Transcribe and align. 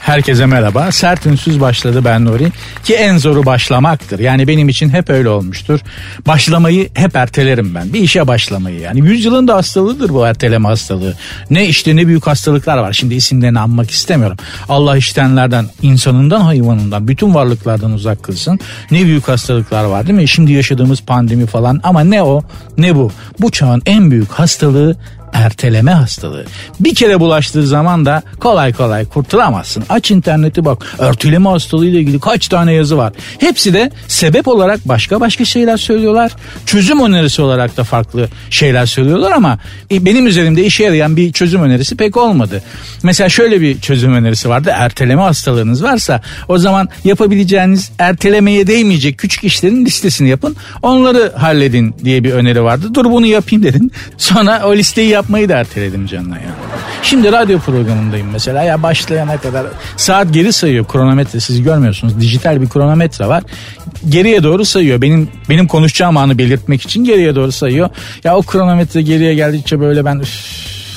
Herkese 0.00 0.46
merhaba. 0.46 0.92
Sert 0.92 1.26
ünsüz 1.26 1.60
başladı 1.60 2.04
ben 2.04 2.24
Nuri. 2.24 2.52
Ki 2.84 2.94
en 2.94 3.18
zoru 3.18 3.46
başlamaktır. 3.46 4.18
Yani 4.18 4.48
benim 4.48 4.68
için 4.68 4.88
hep 4.88 5.10
öyle 5.10 5.28
olmuştur. 5.28 5.80
Başlamayı 6.26 6.88
hep 6.94 7.16
ertelerim 7.16 7.74
ben. 7.74 7.92
Bir 7.92 8.00
işe 8.00 8.26
başlamayı 8.26 8.80
yani. 8.80 9.00
Yüzyılın 9.00 9.48
da 9.48 9.54
hastalığıdır 9.54 10.08
bu 10.08 10.26
erteleme 10.26 10.68
hastalığı. 10.68 11.14
Ne 11.50 11.66
işte 11.66 11.96
ne 11.96 12.06
büyük 12.06 12.26
hastalıklar 12.26 12.78
var. 12.78 12.92
Şimdi 12.92 13.14
isimlerini 13.14 13.60
anmak 13.60 13.90
istemiyorum. 13.90 14.36
Allah 14.68 14.96
iştenlerden, 14.96 15.66
insanından, 15.82 16.40
hayvanından, 16.40 17.08
bütün 17.08 17.34
varlıklardan 17.34 17.92
uzak 17.92 18.22
kılsın. 18.22 18.60
Ne 18.90 19.04
büyük 19.04 19.28
hastalıklar 19.28 19.84
var 19.84 20.06
değil 20.06 20.18
mi? 20.18 20.28
Şimdi 20.28 20.52
yaşadığımız 20.52 21.00
pandemi 21.00 21.46
falan 21.46 21.80
ama 21.82 22.00
ne 22.00 22.22
o 22.22 22.42
ne 22.78 22.96
bu. 22.96 23.12
Bu 23.40 23.50
çağın 23.50 23.82
en 23.86 24.10
büyük 24.10 24.32
hastalığı 24.32 24.96
erteleme 25.32 25.92
hastalığı. 25.92 26.44
Bir 26.80 26.94
kere 26.94 27.20
bulaştığı 27.20 27.66
zaman 27.66 28.06
da 28.06 28.22
kolay 28.40 28.72
kolay 28.72 29.04
kurtulamazsın. 29.04 29.84
Aç 29.88 30.10
interneti 30.10 30.64
bak. 30.64 30.96
Erteleme 30.98 31.48
hastalığı 31.48 31.86
ile 31.86 31.98
ilgili 31.98 32.20
kaç 32.20 32.48
tane 32.48 32.72
yazı 32.72 32.96
var. 32.96 33.12
Hepsi 33.38 33.74
de 33.74 33.90
sebep 34.08 34.48
olarak 34.48 34.88
başka 34.88 35.20
başka 35.20 35.44
şeyler 35.44 35.76
söylüyorlar. 35.76 36.32
Çözüm 36.66 37.00
önerisi 37.00 37.42
olarak 37.42 37.76
da 37.76 37.84
farklı 37.84 38.28
şeyler 38.50 38.86
söylüyorlar 38.86 39.32
ama 39.32 39.58
e, 39.92 40.04
benim 40.04 40.26
üzerimde 40.26 40.64
işe 40.64 40.84
yarayan 40.84 41.16
bir 41.16 41.32
çözüm 41.32 41.62
önerisi 41.62 41.96
pek 41.96 42.16
olmadı. 42.16 42.62
Mesela 43.02 43.28
şöyle 43.28 43.60
bir 43.60 43.80
çözüm 43.80 44.14
önerisi 44.14 44.48
vardı. 44.48 44.70
Erteleme 44.74 45.22
hastalığınız 45.22 45.82
varsa 45.82 46.20
o 46.48 46.58
zaman 46.58 46.88
yapabileceğiniz 47.04 47.92
ertelemeye 47.98 48.66
değmeyecek 48.66 49.18
küçük 49.18 49.44
işlerin 49.44 49.84
listesini 49.84 50.28
yapın. 50.28 50.56
Onları 50.82 51.32
halledin 51.36 51.94
diye 52.04 52.24
bir 52.24 52.32
öneri 52.32 52.62
vardı. 52.62 52.94
Dur 52.94 53.04
bunu 53.04 53.26
yapayım 53.26 53.62
dedin. 53.62 53.92
Sonra 54.16 54.62
o 54.66 54.76
listeyi 54.76 55.08
yapmayı 55.20 55.48
da 55.48 55.56
erteledim 55.56 56.06
canına 56.06 56.36
ya. 56.36 56.50
Şimdi 57.02 57.32
radyo 57.32 57.58
programındayım 57.58 58.30
mesela 58.32 58.62
ya 58.62 58.82
başlayana 58.82 59.36
kadar 59.36 59.66
saat 59.96 60.32
geri 60.32 60.52
sayıyor 60.52 60.84
kronometre 60.84 61.40
siz 61.40 61.62
görmüyorsunuz 61.62 62.20
dijital 62.20 62.60
bir 62.60 62.68
kronometre 62.68 63.26
var 63.26 63.42
geriye 64.08 64.42
doğru 64.42 64.64
sayıyor 64.64 65.02
benim 65.02 65.28
benim 65.48 65.66
konuşacağım 65.66 66.16
anı 66.16 66.38
belirtmek 66.38 66.82
için 66.82 67.04
geriye 67.04 67.34
doğru 67.34 67.52
sayıyor 67.52 67.88
ya 68.24 68.36
o 68.36 68.42
kronometre 68.42 69.02
geriye 69.02 69.34
geldikçe 69.34 69.80
böyle 69.80 70.04
ben 70.04 70.18
üf, 70.18 70.30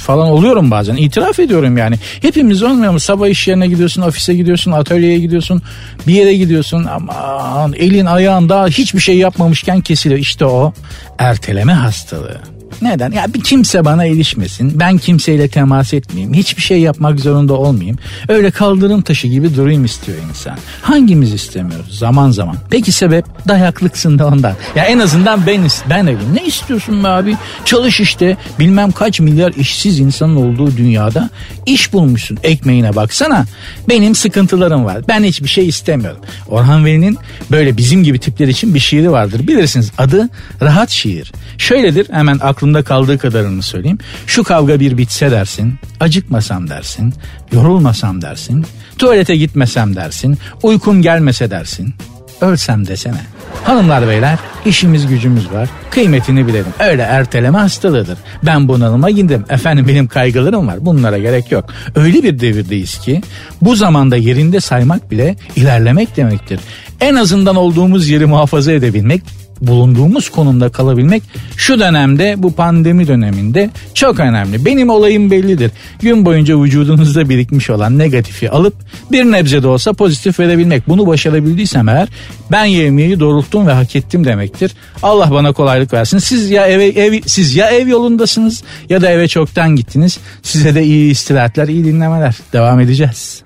falan 0.03 0.27
oluyorum 0.29 0.71
bazen. 0.71 0.95
İtiraf 0.95 1.39
ediyorum 1.39 1.77
yani. 1.77 1.95
Hepimiz 2.21 2.63
olmuyor 2.63 2.91
mu? 2.91 2.99
Sabah 2.99 3.27
iş 3.27 3.47
yerine 3.47 3.67
gidiyorsun, 3.67 4.01
ofise 4.01 4.33
gidiyorsun, 4.33 4.71
atölyeye 4.71 5.19
gidiyorsun, 5.19 5.61
bir 6.07 6.13
yere 6.13 6.33
gidiyorsun. 6.33 6.85
Aman 6.85 7.73
elin 7.73 8.05
ayağın 8.05 8.49
daha 8.49 8.67
hiçbir 8.67 8.99
şey 8.99 9.17
yapmamışken 9.17 9.81
kesiliyor. 9.81 10.19
İşte 10.19 10.45
o 10.45 10.73
erteleme 11.19 11.73
hastalığı. 11.73 12.52
Neden? 12.81 13.11
Ya 13.11 13.33
bir 13.33 13.41
kimse 13.41 13.85
bana 13.85 14.05
erişmesin. 14.05 14.79
Ben 14.79 14.97
kimseyle 14.97 15.47
temas 15.47 15.93
etmeyeyim. 15.93 16.33
Hiçbir 16.33 16.61
şey 16.61 16.79
yapmak 16.79 17.19
zorunda 17.19 17.53
olmayayım. 17.53 17.97
Öyle 18.29 18.51
kaldırım 18.51 19.01
taşı 19.01 19.27
gibi 19.27 19.55
durayım 19.55 19.85
istiyor 19.85 20.17
insan. 20.29 20.57
Hangimiz 20.81 21.33
istemiyoruz 21.33 21.99
zaman 21.99 22.31
zaman. 22.31 22.55
Peki 22.69 22.91
sebep? 22.91 23.25
Dayaklıksın 23.47 24.19
da 24.19 24.27
ondan. 24.27 24.53
Ya 24.75 24.85
en 24.85 24.99
azından 24.99 25.47
ben 25.47 25.63
ben 25.89 26.07
öyleyim. 26.07 26.35
Ne 26.35 26.45
istiyorsun 26.45 27.03
be 27.03 27.07
abi? 27.07 27.37
Çalış 27.65 27.99
işte. 27.99 28.37
Bilmem 28.59 28.91
kaç 28.91 29.19
milyar 29.19 29.53
işsiz 29.53 29.99
insanın 29.99 30.35
olduğu 30.35 30.77
dünyada 30.77 31.29
iş 31.65 31.93
bulmuşsun. 31.93 32.37
Ekmeğine 32.43 32.95
baksana. 32.95 33.45
Benim 33.89 34.15
sıkıntılarım 34.15 34.85
var. 34.85 34.97
Ben 35.07 35.23
hiçbir 35.23 35.47
şey 35.47 35.67
istemiyorum. 35.67 36.21
Orhan 36.47 36.85
Veli'nin 36.85 37.17
böyle 37.51 37.77
bizim 37.77 38.03
gibi 38.03 38.19
tipler 38.19 38.47
için 38.47 38.73
bir 38.73 38.79
şiiri 38.79 39.11
vardır. 39.11 39.47
Bilirsiniz 39.47 39.91
adı 39.97 40.29
Rahat 40.61 40.89
Şiir. 40.89 41.31
Şöyledir 41.57 42.07
hemen 42.11 42.39
aklımda 42.63 42.83
kaldığı 42.83 43.17
kadarını 43.17 43.61
söyleyeyim. 43.61 43.97
Şu 44.27 44.43
kavga 44.43 44.79
bir 44.79 44.97
bitse 44.97 45.31
dersin, 45.31 45.75
acıkmasam 45.99 46.69
dersin, 46.69 47.13
yorulmasam 47.51 48.21
dersin, 48.21 48.65
tuvalete 48.97 49.35
gitmesem 49.35 49.95
dersin, 49.95 50.37
uykun 50.63 51.01
gelmese 51.01 51.51
dersin, 51.51 51.93
ölsem 52.41 52.87
desene. 52.87 53.21
Hanımlar 53.63 54.07
beyler 54.07 54.39
işimiz 54.65 55.07
gücümüz 55.07 55.51
var 55.51 55.69
kıymetini 55.91 56.47
bilelim. 56.47 56.73
Öyle 56.79 57.01
erteleme 57.01 57.57
hastalığıdır. 57.57 58.17
Ben 58.43 58.67
bunalıma 58.67 59.09
girdim 59.09 59.45
efendim 59.49 59.87
benim 59.87 60.07
kaygılarım 60.07 60.67
var 60.67 60.85
bunlara 60.85 61.17
gerek 61.17 61.51
yok. 61.51 61.65
Öyle 61.95 62.23
bir 62.23 62.39
devirdeyiz 62.39 62.99
ki 62.99 63.21
bu 63.61 63.75
zamanda 63.75 64.15
yerinde 64.15 64.59
saymak 64.59 65.11
bile 65.11 65.35
ilerlemek 65.55 66.17
demektir. 66.17 66.59
En 67.01 67.15
azından 67.15 67.55
olduğumuz 67.55 68.09
yeri 68.09 68.25
muhafaza 68.25 68.71
edebilmek 68.71 69.23
bulunduğumuz 69.67 70.29
konumda 70.29 70.69
kalabilmek 70.69 71.23
şu 71.57 71.79
dönemde 71.79 72.35
bu 72.37 72.53
pandemi 72.53 73.07
döneminde 73.07 73.69
çok 73.93 74.19
önemli. 74.19 74.65
Benim 74.65 74.89
olayım 74.89 75.31
bellidir. 75.31 75.71
Gün 76.01 76.25
boyunca 76.25 76.61
vücudunuzda 76.61 77.29
birikmiş 77.29 77.69
olan 77.69 77.97
negatifi 77.97 78.51
alıp 78.51 78.73
bir 79.11 79.23
nebze 79.23 79.63
de 79.63 79.67
olsa 79.67 79.93
pozitif 79.93 80.39
verebilmek. 80.39 80.87
Bunu 80.87 81.07
başarabildiysem 81.07 81.89
eğer 81.89 82.07
ben 82.51 82.65
yemeği 82.65 83.19
doğrulttum 83.19 83.67
ve 83.67 83.71
hak 83.71 83.95
ettim 83.95 84.25
demektir. 84.25 84.71
Allah 85.03 85.31
bana 85.31 85.51
kolaylık 85.51 85.93
versin. 85.93 86.17
Siz 86.17 86.49
ya 86.49 86.67
eve 86.67 86.85
ev 86.85 87.21
siz 87.25 87.55
ya 87.55 87.69
ev 87.69 87.87
yolundasınız 87.87 88.63
ya 88.89 89.01
da 89.01 89.09
eve 89.09 89.27
çoktan 89.27 89.75
gittiniz. 89.75 90.19
Size 90.43 90.75
de 90.75 90.83
iyi 90.83 91.11
istirahatler, 91.11 91.67
iyi 91.67 91.85
dinlemeler. 91.85 92.37
Devam 92.53 92.79
edeceğiz. 92.79 93.42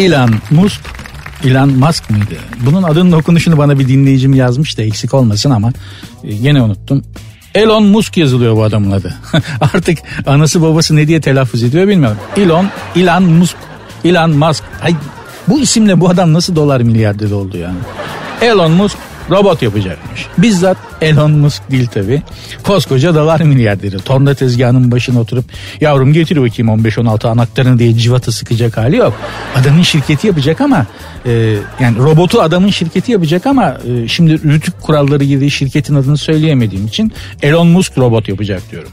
Elon 0.00 0.30
Musk 0.50 0.80
Elon 1.44 1.68
Musk 1.68 2.10
mıydı? 2.10 2.34
Bunun 2.66 2.82
adının 2.82 3.12
okunuşunu 3.12 3.58
bana 3.58 3.78
bir 3.78 3.88
dinleyicim 3.88 4.34
yazmış 4.34 4.78
da 4.78 4.82
eksik 4.82 5.14
olmasın 5.14 5.50
ama 5.50 5.72
e, 6.24 6.34
gene 6.34 6.62
unuttum. 6.62 7.04
Elon 7.54 7.84
Musk 7.84 8.16
yazılıyor 8.16 8.56
bu 8.56 8.62
adamın 8.62 8.90
adı. 8.90 9.14
Artık 9.74 9.98
anası 10.26 10.62
babası 10.62 10.96
ne 10.96 11.08
diye 11.08 11.20
telaffuz 11.20 11.62
ediyor 11.62 11.88
bilmiyorum. 11.88 12.18
Elon, 12.36 12.66
Elon 12.96 13.22
Musk, 13.22 13.56
Elon 14.04 14.30
Musk. 14.30 14.64
Ay, 14.82 14.94
bu 15.48 15.60
isimle 15.60 16.00
bu 16.00 16.08
adam 16.08 16.32
nasıl 16.32 16.56
dolar 16.56 16.80
milyarder 16.80 17.30
oldu 17.30 17.56
yani? 17.56 17.78
Elon 18.42 18.72
Musk 18.72 18.98
robot 19.30 19.62
yapacakmış. 19.62 20.26
Bizzat 20.38 20.76
Elon 21.00 21.30
Musk 21.30 21.70
değil 21.70 21.86
tabi. 21.86 22.22
Koskoca 22.62 23.14
dolar 23.14 23.40
milyarderi. 23.40 23.98
Torna 23.98 24.34
tezgahının 24.34 24.90
başına 24.90 25.20
oturup 25.20 25.44
yavrum 25.80 26.12
getir 26.12 26.36
bakayım 26.36 26.84
15-16 26.84 27.28
anahtarını 27.28 27.78
diye 27.78 27.94
civata 27.94 28.32
sıkacak 28.32 28.76
hali 28.76 28.96
yok. 28.96 29.14
Adamın 29.56 29.82
şirketi 29.82 30.26
yapacak 30.26 30.60
ama 30.60 30.86
e, 31.26 31.56
yani 31.80 31.98
robotu 31.98 32.40
adamın 32.42 32.68
şirketi 32.68 33.12
yapacak 33.12 33.46
ama 33.46 33.76
e, 33.88 34.08
şimdi 34.08 34.42
rütük 34.42 34.80
kuralları 34.80 35.24
gibi 35.24 35.50
şirketin 35.50 35.94
adını 35.94 36.16
söyleyemediğim 36.16 36.86
için 36.86 37.12
Elon 37.42 37.66
Musk 37.66 37.98
robot 37.98 38.28
yapacak 38.28 38.62
diyorum. 38.70 38.90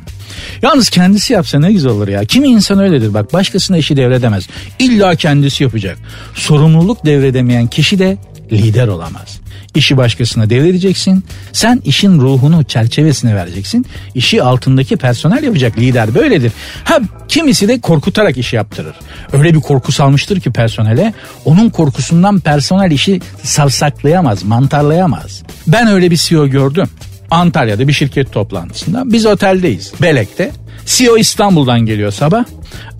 Yalnız 0.61 0.89
kendisi 0.89 1.33
yapsa 1.33 1.59
ne 1.59 1.71
güzel 1.71 1.91
olur 1.91 2.07
ya. 2.07 2.25
Kimi 2.25 2.47
insan 2.47 2.79
öyledir 2.79 3.13
bak 3.13 3.33
başkasına 3.33 3.77
işi 3.77 3.97
devredemez. 3.97 4.47
İlla 4.79 5.15
kendisi 5.15 5.63
yapacak. 5.63 5.97
Sorumluluk 6.33 7.05
devredemeyen 7.05 7.67
kişi 7.67 7.99
de 7.99 8.17
lider 8.51 8.87
olamaz. 8.87 9.39
İşi 9.77 9.97
başkasına 9.97 10.49
devredeceksin. 10.49 11.23
Sen 11.53 11.81
işin 11.85 12.19
ruhunu 12.19 12.63
çerçevesine 12.63 13.35
vereceksin. 13.35 13.85
İşi 14.15 14.43
altındaki 14.43 14.97
personel 14.97 15.43
yapacak 15.43 15.77
lider 15.77 16.15
böyledir. 16.15 16.51
Ha 16.83 16.99
kimisi 17.27 17.67
de 17.67 17.81
korkutarak 17.81 18.37
işi 18.37 18.55
yaptırır. 18.55 18.95
Öyle 19.33 19.53
bir 19.53 19.59
korku 19.59 19.91
salmıştır 19.91 20.39
ki 20.39 20.51
personele 20.51 21.13
onun 21.45 21.69
korkusundan 21.69 22.39
personel 22.39 22.91
işi 22.91 23.21
savsaklayamaz, 23.43 24.43
mantarlayamaz. 24.43 25.43
Ben 25.67 25.87
öyle 25.87 26.11
bir 26.11 26.17
CEO 26.17 26.47
gördüm. 26.47 26.87
Antalya'da 27.31 27.87
bir 27.87 27.93
şirket 27.93 28.31
toplantısında. 28.31 29.03
Biz 29.05 29.25
oteldeyiz. 29.25 29.93
Belek'te. 30.01 30.51
CEO 30.87 31.17
İstanbul'dan 31.17 31.79
geliyor 31.79 32.11
sabah. 32.11 32.43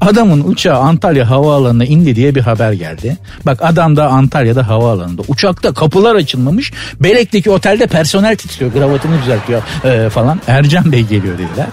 Adamın 0.02 0.44
uçağı 0.44 0.78
Antalya 0.80 1.30
havaalanına 1.30 1.86
indi 1.86 2.16
diye 2.16 2.36
bir 2.36 2.42
haber 2.42 2.72
geldi. 2.72 3.18
Bak 3.46 3.60
adam 3.62 3.96
da 3.96 4.08
Antalya'da 4.08 4.68
havaalanında. 4.68 5.22
Uçakta 5.28 5.74
kapılar 5.74 6.16
açılmamış. 6.16 6.74
Belek'teki 7.00 7.52
otelde 7.52 7.88
personel 7.88 8.36
titriyor. 8.36 8.74
Kravatını 8.74 9.22
düzeltiyor 9.22 9.62
e, 9.84 10.10
falan. 10.10 10.42
Ercan 10.48 10.92
Bey 10.92 11.04
geliyor 11.04 11.38
dediler. 11.38 11.68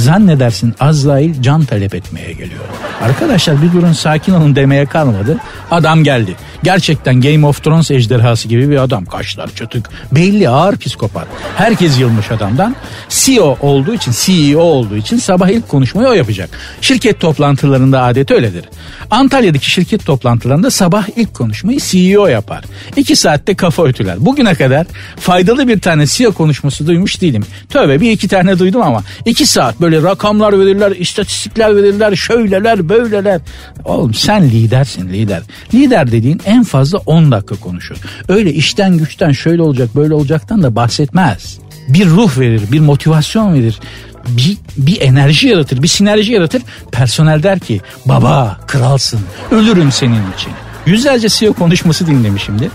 Zannedersin 0.00 0.74
Azrail 0.80 1.42
can 1.42 1.64
talep 1.64 1.94
etmeye 1.94 2.32
geliyor. 2.32 2.64
Arkadaşlar 3.02 3.62
bir 3.62 3.72
durun 3.72 3.92
sakin 3.92 4.32
olun 4.32 4.56
demeye 4.56 4.86
kalmadı. 4.86 5.38
Adam 5.70 6.04
geldi. 6.04 6.36
Gerçekten 6.62 7.20
Game 7.20 7.46
of 7.46 7.64
Thrones 7.64 7.90
ejderhası 7.90 8.48
gibi 8.48 8.70
bir 8.70 8.76
adam. 8.76 9.04
Kaşlar 9.04 9.50
çötük. 9.54 9.86
Belli 10.12 10.48
ağır 10.48 10.76
psikopat. 10.76 11.26
Herkes 11.56 12.00
yılmış 12.00 12.30
adamdan. 12.30 12.76
CEO 13.08 13.56
olduğu 13.60 13.94
için, 13.94 14.12
CEO 14.12 14.60
olduğu 14.60 14.96
için 14.96 15.16
sabah 15.16 15.48
ilk 15.48 15.68
konuşmayı 15.68 16.08
o 16.08 16.12
yapacak. 16.12 16.50
Şirket 16.80 17.20
toplantılarında 17.20 18.02
adet 18.02 18.30
öyledir. 18.30 18.64
Antalya'daki 19.10 19.70
şirket 19.70 20.06
toplantılarında 20.06 20.70
sabah 20.70 21.04
ilk 21.16 21.34
konuşmayı 21.34 21.80
CEO 21.80 22.26
yapar. 22.26 22.64
İki 22.96 23.16
saatte 23.16 23.54
kafa 23.54 23.84
ötüler. 23.84 24.16
Bugüne 24.18 24.54
kadar 24.54 24.86
faydalı 25.16 25.68
bir 25.68 25.80
tane 25.80 26.06
CEO 26.06 26.32
konuşması 26.32 26.86
duymuş 26.86 27.20
değilim. 27.20 27.44
Tövbe 27.68 28.00
bir 28.00 28.10
iki 28.10 28.28
tane 28.28 28.58
duydum 28.58 28.82
ama 28.82 29.02
iki 29.24 29.46
saat 29.46 29.80
böyle 29.80 29.89
rakamlar 29.92 30.60
verirler, 30.60 30.90
istatistikler 30.90 31.76
verirler, 31.76 32.16
şöyleler, 32.16 32.88
böyleler. 32.88 33.40
Oğlum 33.84 34.14
sen 34.14 34.44
lidersin 34.44 35.08
lider. 35.08 35.42
Lider 35.74 36.12
dediğin 36.12 36.40
en 36.44 36.64
fazla 36.64 36.98
10 36.98 37.32
dakika 37.32 37.54
konuşur. 37.54 37.96
Öyle 38.28 38.52
işten 38.52 38.98
güçten 38.98 39.32
şöyle 39.32 39.62
olacak 39.62 39.96
böyle 39.96 40.14
olacaktan 40.14 40.62
da 40.62 40.76
bahsetmez. 40.76 41.58
Bir 41.88 42.06
ruh 42.06 42.38
verir, 42.38 42.62
bir 42.72 42.80
motivasyon 42.80 43.54
verir 43.54 43.80
bir, 44.28 44.56
bir 44.76 45.00
enerji 45.00 45.48
yaratır, 45.48 45.82
bir 45.82 45.88
sinerji 45.88 46.32
yaratır. 46.32 46.62
Personel 46.92 47.42
der 47.42 47.58
ki 47.58 47.80
baba 48.04 48.60
kralsın, 48.66 49.20
ölürüm 49.50 49.92
senin 49.92 50.32
için. 50.32 50.52
Yüzlerce 50.86 51.28
CEO 51.28 51.52
konuşması 51.52 52.06
dinlemişimdir. 52.06 52.70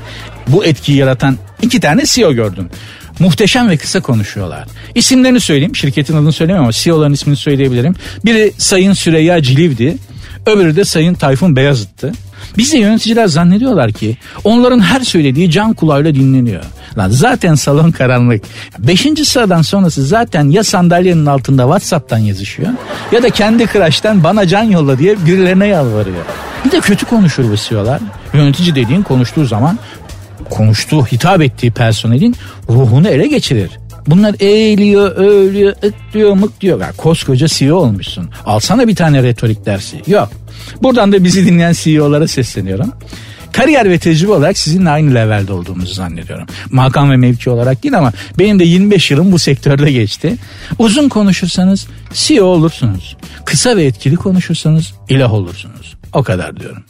Bu 0.48 0.66
etkiyi 0.66 0.98
yaratan 0.98 1.38
iki 1.62 1.80
tane 1.80 2.06
CEO 2.06 2.34
gördüm. 2.34 2.70
Muhteşem 3.20 3.70
ve 3.70 3.78
kısa 3.78 4.02
konuşuyorlar. 4.02 4.68
İsimlerini 4.96 5.40
söyleyeyim. 5.40 5.76
Şirketin 5.76 6.18
adını 6.18 6.32
söyleyemem 6.32 6.64
ama 6.64 6.72
CEO'ların 6.72 7.14
ismini 7.14 7.38
söyleyebilirim. 7.38 7.96
Biri 8.26 8.54
Sayın 8.58 8.94
Süreyya 8.94 9.42
Ciliv'di. 9.42 9.98
Öbürü 10.46 10.76
de 10.76 10.86
Sayın 10.86 11.14
Tayfun 11.14 11.56
Beyazıt'tı. 11.56 12.12
Bizde 12.58 12.78
yöneticiler 12.78 13.28
zannediyorlar 13.28 13.92
ki 13.92 14.18
onların 14.44 14.80
her 14.80 15.02
söylediği 15.02 15.52
can 15.52 15.74
kulağıyla 15.74 16.16
dinleniyor. 16.16 16.64
Lan 16.98 17.10
zaten 17.10 17.56
salon 17.56 17.92
karanlık. 17.92 18.44
Beşinci 18.80 19.26
sıradan 19.26 19.62
sonrası 19.62 20.06
zaten 20.06 20.50
ya 20.50 20.64
sandalyenin 20.64 21.26
altında 21.26 21.64
Whatsapp'tan 21.64 22.18
yazışıyor 22.18 22.70
ya 23.12 23.24
da 23.24 23.30
kendi 23.30 23.66
kıraçtan 23.66 24.24
bana 24.24 24.48
can 24.48 24.64
yolla 24.64 25.00
diye 25.00 25.26
birilerine 25.26 25.68
yalvarıyor. 25.68 26.26
Bir 26.66 26.72
de 26.72 26.80
kötü 26.80 27.06
konuşur 27.06 27.52
bu 27.52 27.56
CEO'lar. 27.58 28.02
Yönetici 28.34 28.76
dediğin 28.76 29.04
konuştuğu 29.04 29.46
zaman 29.46 29.80
konuştuğu, 30.50 31.06
hitap 31.06 31.42
ettiği 31.42 31.72
personelin 31.72 32.36
ruhunu 32.70 33.08
ele 33.08 33.28
geçirir. 33.28 33.70
Bunlar 34.08 34.36
eğiliyor, 34.40 35.18
öğülüyor, 35.18 35.74
ık 35.84 35.94
diyor, 36.14 36.34
mık 36.34 36.62
diyor. 36.62 36.82
Ya 36.82 36.92
koskoca 36.98 37.48
CEO 37.48 37.76
olmuşsun. 37.76 38.30
Alsana 38.46 38.88
bir 38.88 38.96
tane 38.96 39.24
retorik 39.24 39.66
dersi. 39.66 40.02
Yok. 40.08 40.30
Buradan 40.84 41.12
da 41.12 41.24
bizi 41.24 41.46
dinleyen 41.46 41.74
CEO'lara 41.74 42.28
sesleniyorum. 42.28 42.92
Kariyer 43.52 43.90
ve 43.90 44.00
tecrübe 44.00 44.32
olarak 44.32 44.58
sizinle 44.58 44.90
aynı 44.90 45.16
levelde 45.16 45.54
olduğumuzu 45.54 45.94
zannediyorum. 45.94 46.48
Makam 46.72 47.12
ve 47.12 47.18
mevki 47.18 47.50
olarak 47.50 47.84
değil 47.84 47.98
ama 47.98 48.12
benim 48.40 48.60
de 48.60 48.64
25 48.64 49.12
yılım 49.12 49.32
bu 49.32 49.40
sektörde 49.40 49.92
geçti. 49.92 50.36
Uzun 50.80 51.10
konuşursanız 51.10 51.88
CEO 52.14 52.46
olursunuz. 52.46 53.18
Kısa 53.46 53.78
ve 53.78 53.84
etkili 53.84 54.16
konuşursanız 54.16 54.94
ilah 55.10 55.34
olursunuz. 55.34 55.96
O 56.14 56.24
kadar 56.24 56.60
diyorum. 56.60 56.84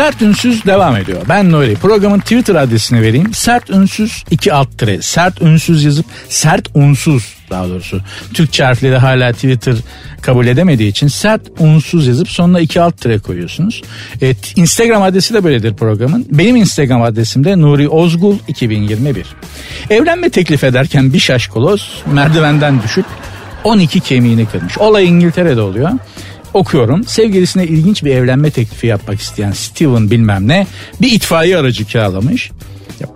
Sert 0.00 0.22
Ünsüz 0.22 0.64
devam 0.64 0.96
ediyor. 0.96 1.22
Ben 1.28 1.52
Nuri. 1.52 1.74
Programın 1.74 2.18
Twitter 2.18 2.54
adresini 2.54 3.02
vereyim. 3.02 3.34
Sert 3.34 3.70
Ünsüz 3.70 4.24
2 4.30 4.52
alt 4.52 4.78
tire. 4.78 5.02
Sert 5.02 5.42
Ünsüz 5.42 5.84
yazıp 5.84 6.06
sert 6.28 6.68
unsuz 6.74 7.36
daha 7.50 7.68
doğrusu. 7.68 8.00
Türkçe 8.34 8.64
harfleri 8.64 8.96
hala 8.96 9.32
Twitter 9.32 9.74
kabul 10.22 10.46
edemediği 10.46 10.90
için 10.90 11.08
sert 11.08 11.42
unsuz 11.58 12.06
yazıp 12.06 12.28
sonuna 12.28 12.60
2 12.60 12.80
alt 12.80 13.00
tire 13.00 13.18
koyuyorsunuz. 13.18 13.82
Evet, 14.22 14.52
Instagram 14.56 15.02
adresi 15.02 15.34
de 15.34 15.44
böyledir 15.44 15.74
programın. 15.74 16.26
Benim 16.30 16.56
Instagram 16.56 17.02
adresim 17.02 17.44
de 17.44 17.60
Nuri 17.60 17.88
Ozgul 17.88 18.36
2021. 18.48 19.26
Evlenme 19.90 20.30
teklif 20.30 20.64
ederken 20.64 21.12
bir 21.12 21.20
şaşkoloz 21.20 22.02
merdivenden 22.12 22.82
düşüp 22.82 23.06
12 23.64 24.00
kemiğini 24.00 24.46
kırmış. 24.46 24.78
Olay 24.78 25.08
İngiltere'de 25.08 25.60
oluyor 25.60 25.90
okuyorum. 26.54 27.04
Sevgilisine 27.04 27.64
ilginç 27.64 28.04
bir 28.04 28.10
evlenme 28.10 28.50
teklifi 28.50 28.86
yapmak 28.86 29.20
isteyen 29.20 29.52
Steven 29.52 30.10
bilmem 30.10 30.48
ne 30.48 30.66
bir 31.00 31.12
itfaiye 31.12 31.56
aracı 31.56 31.84
kiralamış. 31.84 32.50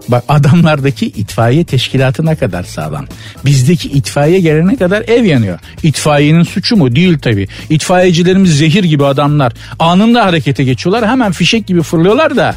Bak 0.08 0.24
adamlardaki 0.28 1.06
itfaiye 1.06 1.64
teşkilatı 1.64 2.26
ne 2.26 2.36
kadar 2.36 2.62
sağlam. 2.62 3.06
Bizdeki 3.44 3.88
itfaiye 3.88 4.40
gelene 4.40 4.76
kadar 4.76 5.02
ev 5.08 5.24
yanıyor. 5.24 5.58
İtfaiyenin 5.82 6.42
suçu 6.42 6.76
mu? 6.76 6.96
Değil 6.96 7.18
tabi. 7.18 7.48
İtfaiyecilerimiz 7.70 8.58
zehir 8.58 8.84
gibi 8.84 9.04
adamlar. 9.04 9.52
Anında 9.78 10.24
harekete 10.24 10.64
geçiyorlar. 10.64 11.08
Hemen 11.08 11.32
fişek 11.32 11.66
gibi 11.66 11.82
fırlıyorlar 11.82 12.36
da 12.36 12.54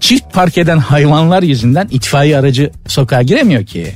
çift 0.00 0.32
park 0.32 0.58
eden 0.58 0.78
hayvanlar 0.78 1.42
yüzünden 1.42 1.88
itfaiye 1.90 2.38
aracı 2.38 2.70
sokağa 2.86 3.22
giremiyor 3.22 3.66
ki. 3.66 3.86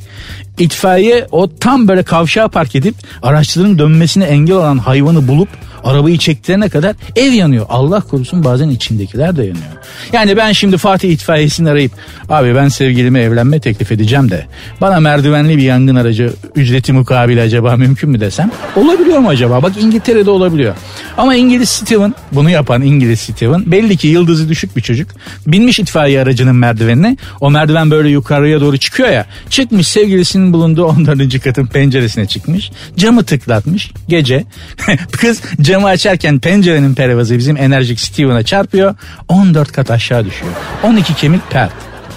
İtfaiye 0.63 1.27
o 1.31 1.57
tam 1.57 1.89
böyle 1.89 2.03
kavşağa 2.03 2.49
park 2.49 2.77
edip 2.77 2.95
araçların 3.23 3.79
dönmesine 3.79 4.25
engel 4.25 4.57
olan 4.57 4.79
hayvanı 4.79 5.29
bulup 5.29 5.49
arabayı 5.85 6.19
çektirene 6.19 6.69
kadar 6.69 6.97
ev 7.17 7.33
yanıyor. 7.33 7.67
Allah 7.69 8.01
korusun 8.01 8.45
bazen 8.45 8.69
içindekiler 8.69 9.37
de 9.37 9.41
yanıyor. 9.41 9.65
Yani 10.13 10.37
ben 10.37 10.53
şimdi 10.53 10.77
Fatih 10.77 11.13
itfaiyesini 11.13 11.71
arayıp 11.71 11.93
abi 12.29 12.55
ben 12.55 12.69
sevgilime 12.69 13.21
evlenme 13.21 13.61
teklif 13.61 13.93
edeceğim 13.93 14.31
de 14.31 14.47
bana 14.81 15.01
merdivenli 15.01 15.57
bir 15.57 15.63
yangın 15.63 15.97
aracı 15.97 16.33
ücreti 16.55 16.93
mukabil 16.93 17.43
acaba 17.43 17.77
mümkün 17.77 18.11
mü 18.11 18.21
desem 18.21 18.51
olabiliyor 18.77 19.19
mu 19.19 19.29
acaba? 19.29 19.63
Bak 19.63 19.73
İngiltere'de 19.81 20.31
olabiliyor. 20.31 20.75
Ama 21.19 21.35
İngiliz 21.35 21.69
Steven 21.69 22.15
bunu 22.33 22.51
yapan 22.51 22.83
İngiliz 22.83 23.21
Steven 23.21 23.73
belli 23.73 23.97
ki 23.97 24.09
yıldızı 24.09 24.49
düşük 24.49 24.77
bir 24.77 24.83
çocuk. 24.83 25.11
Binmiş 25.47 25.79
itfaiye 25.79 26.23
aracının 26.23 26.57
merdivenine 26.57 27.17
o 27.41 27.51
merdiven 27.51 27.91
böyle 27.91 28.09
yukarıya 28.09 28.61
doğru 28.61 28.77
çıkıyor 28.77 29.09
ya 29.09 29.27
çıkmış 29.51 29.89
sevgilisinin 29.89 30.52
bulunduğu 30.53 30.85
14. 30.85 31.41
katın 31.41 31.67
penceresine 31.67 32.27
çıkmış 32.27 32.71
camı 32.97 33.25
tıklatmış 33.25 33.93
gece. 34.09 34.45
Kız 35.13 35.41
camı 35.61 35.87
açarken 35.87 36.39
pencerenin 36.39 36.95
pervazı 36.95 37.39
bizim 37.39 37.57
enerjik 37.57 38.01
Steven'a 38.01 38.43
çarpıyor 38.43 38.95
14 39.29 39.73
kat 39.73 39.91
aşağı 39.91 40.25
düşüyor. 40.25 40.53
12 40.83 41.15
kemik 41.15 41.51
pert. 41.51 41.73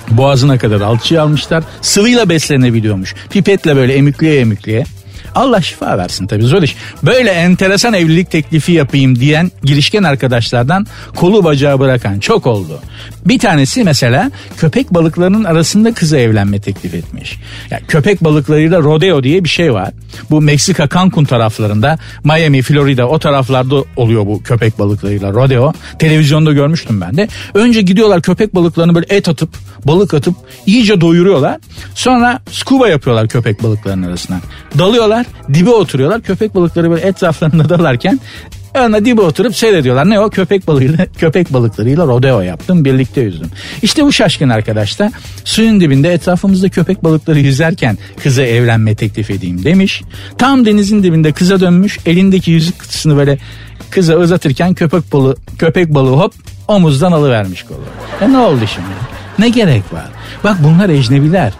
Boğazına 0.09 0.57
kadar 0.57 0.81
alçıya 0.81 1.23
almışlar 1.23 1.63
sıvıyla 1.81 2.29
beslenebiliyormuş. 2.29 3.15
Pipetle 3.29 3.75
böyle 3.75 3.93
emikliye 3.93 4.39
emikliye 4.39 4.83
Allah 5.35 5.61
şifa 5.61 5.97
versin 5.97 6.27
tabii 6.27 6.43
zor 6.43 6.63
iş. 6.63 6.75
Böyle 7.03 7.29
enteresan 7.29 7.93
evlilik 7.93 8.31
teklifi 8.31 8.71
yapayım 8.71 9.19
diyen 9.19 9.51
girişken 9.63 10.03
arkadaşlardan 10.03 10.87
kolu 11.15 11.43
bacağı 11.43 11.79
bırakan 11.79 12.19
çok 12.19 12.47
oldu. 12.47 12.79
Bir 13.25 13.39
tanesi 13.39 13.83
mesela 13.83 14.31
köpek 14.57 14.93
balıklarının 14.93 15.43
arasında 15.43 15.93
kıza 15.93 16.17
evlenme 16.17 16.59
teklif 16.59 16.93
etmiş. 16.93 17.37
Yani 17.71 17.83
köpek 17.87 18.23
balıklarıyla 18.23 18.79
rodeo 18.79 19.23
diye 19.23 19.43
bir 19.43 19.49
şey 19.49 19.73
var. 19.73 19.91
Bu 20.29 20.41
Meksika 20.41 20.89
Cancun 20.89 21.25
taraflarında, 21.25 21.97
Miami, 22.23 22.61
Florida 22.61 23.07
o 23.07 23.19
taraflarda 23.19 23.75
oluyor 23.95 24.25
bu 24.25 24.43
köpek 24.43 24.79
balıklarıyla 24.79 25.33
rodeo. 25.33 25.73
Televizyonda 25.99 26.51
görmüştüm 26.51 27.01
ben 27.01 27.17
de. 27.17 27.27
Önce 27.53 27.81
gidiyorlar 27.81 28.21
köpek 28.21 28.55
balıklarını 28.55 28.95
böyle 28.95 29.05
et 29.09 29.29
atıp, 29.29 29.49
balık 29.85 30.13
atıp 30.13 30.35
iyice 30.65 31.01
doyuruyorlar. 31.01 31.57
Sonra 31.95 32.39
scuba 32.51 32.87
yapıyorlar 32.87 33.27
köpek 33.27 33.63
balıklarının 33.63 34.07
arasına. 34.07 34.39
Dalıyorlar, 34.77 35.25
dibe 35.53 35.69
oturuyorlar. 35.69 36.21
Köpek 36.21 36.55
balıkları 36.55 36.89
böyle 36.89 37.07
etraflarında 37.07 37.69
dalarken 37.69 38.19
Yanına 38.75 39.05
dibe 39.05 39.21
oturup 39.21 39.55
seyrediyorlar. 39.55 40.09
Ne 40.09 40.19
o? 40.19 40.29
Köpek 40.29 40.67
balığıyla, 40.67 41.05
köpek 41.17 41.53
balıklarıyla 41.53 42.07
rodeo 42.07 42.41
yaptım. 42.41 42.85
Birlikte 42.85 43.21
yüzdüm. 43.21 43.49
İşte 43.81 44.03
bu 44.03 44.11
şaşkın 44.11 44.49
arkadaş 44.49 44.99
da 44.99 45.11
suyun 45.43 45.81
dibinde 45.81 46.13
etrafımızda 46.13 46.69
köpek 46.69 47.03
balıkları 47.03 47.39
yüzerken 47.39 47.97
kıza 48.23 48.43
evlenme 48.43 48.95
teklif 48.95 49.29
edeyim 49.29 49.63
demiş. 49.63 50.01
Tam 50.37 50.65
denizin 50.65 51.03
dibinde 51.03 51.31
kıza 51.31 51.59
dönmüş. 51.59 51.99
Elindeki 52.05 52.51
yüzük 52.51 52.79
kutusunu 52.79 53.17
böyle 53.17 53.37
kıza 53.89 54.15
uzatırken 54.15 54.73
köpek 54.73 55.13
balığı, 55.13 55.35
köpek 55.59 55.93
balığı 55.93 56.15
hop 56.15 56.33
omuzdan 56.67 57.11
alıvermiş 57.11 57.63
kolu. 57.63 57.79
E 58.21 58.33
ne 58.33 58.37
oldu 58.37 58.61
şimdi? 58.75 58.87
Ne 59.39 59.49
gerek 59.49 59.93
var? 59.93 60.07
Bak 60.43 60.57
bunlar 60.63 60.89
ecnebiler. 60.89 61.53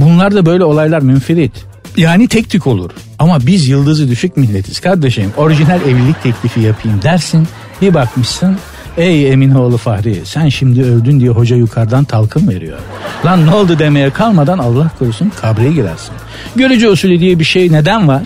Bunlar 0.00 0.34
da 0.34 0.46
böyle 0.46 0.64
olaylar 0.64 1.02
münferit. 1.02 1.52
Yani 1.96 2.28
tek 2.28 2.50
tük 2.50 2.66
olur. 2.66 2.90
Ama 3.18 3.46
biz 3.46 3.68
yıldızı 3.68 4.08
düşük 4.08 4.36
milletiz 4.36 4.80
kardeşim. 4.80 5.32
Orijinal 5.36 5.80
evlilik 5.80 6.22
teklifi 6.22 6.60
yapayım 6.60 7.02
dersin. 7.02 7.48
Bir 7.82 7.94
bakmışsın 7.94 8.56
Ey 8.96 9.32
Eminoğlu 9.32 9.76
Fahri 9.76 10.20
sen 10.24 10.48
şimdi 10.48 10.82
öldün 10.82 11.20
diye 11.20 11.30
hoca 11.30 11.56
yukarıdan 11.56 12.04
talkın 12.04 12.48
veriyor. 12.48 12.78
Lan 13.24 13.46
ne 13.46 13.54
oldu 13.54 13.78
demeye 13.78 14.10
kalmadan 14.10 14.58
Allah 14.58 14.90
korusun 14.98 15.32
kabre 15.40 15.72
girersin. 15.72 16.14
Görücü 16.56 16.88
usulü 16.88 17.20
diye 17.20 17.38
bir 17.38 17.44
şey 17.44 17.72
neden 17.72 18.08
var? 18.08 18.22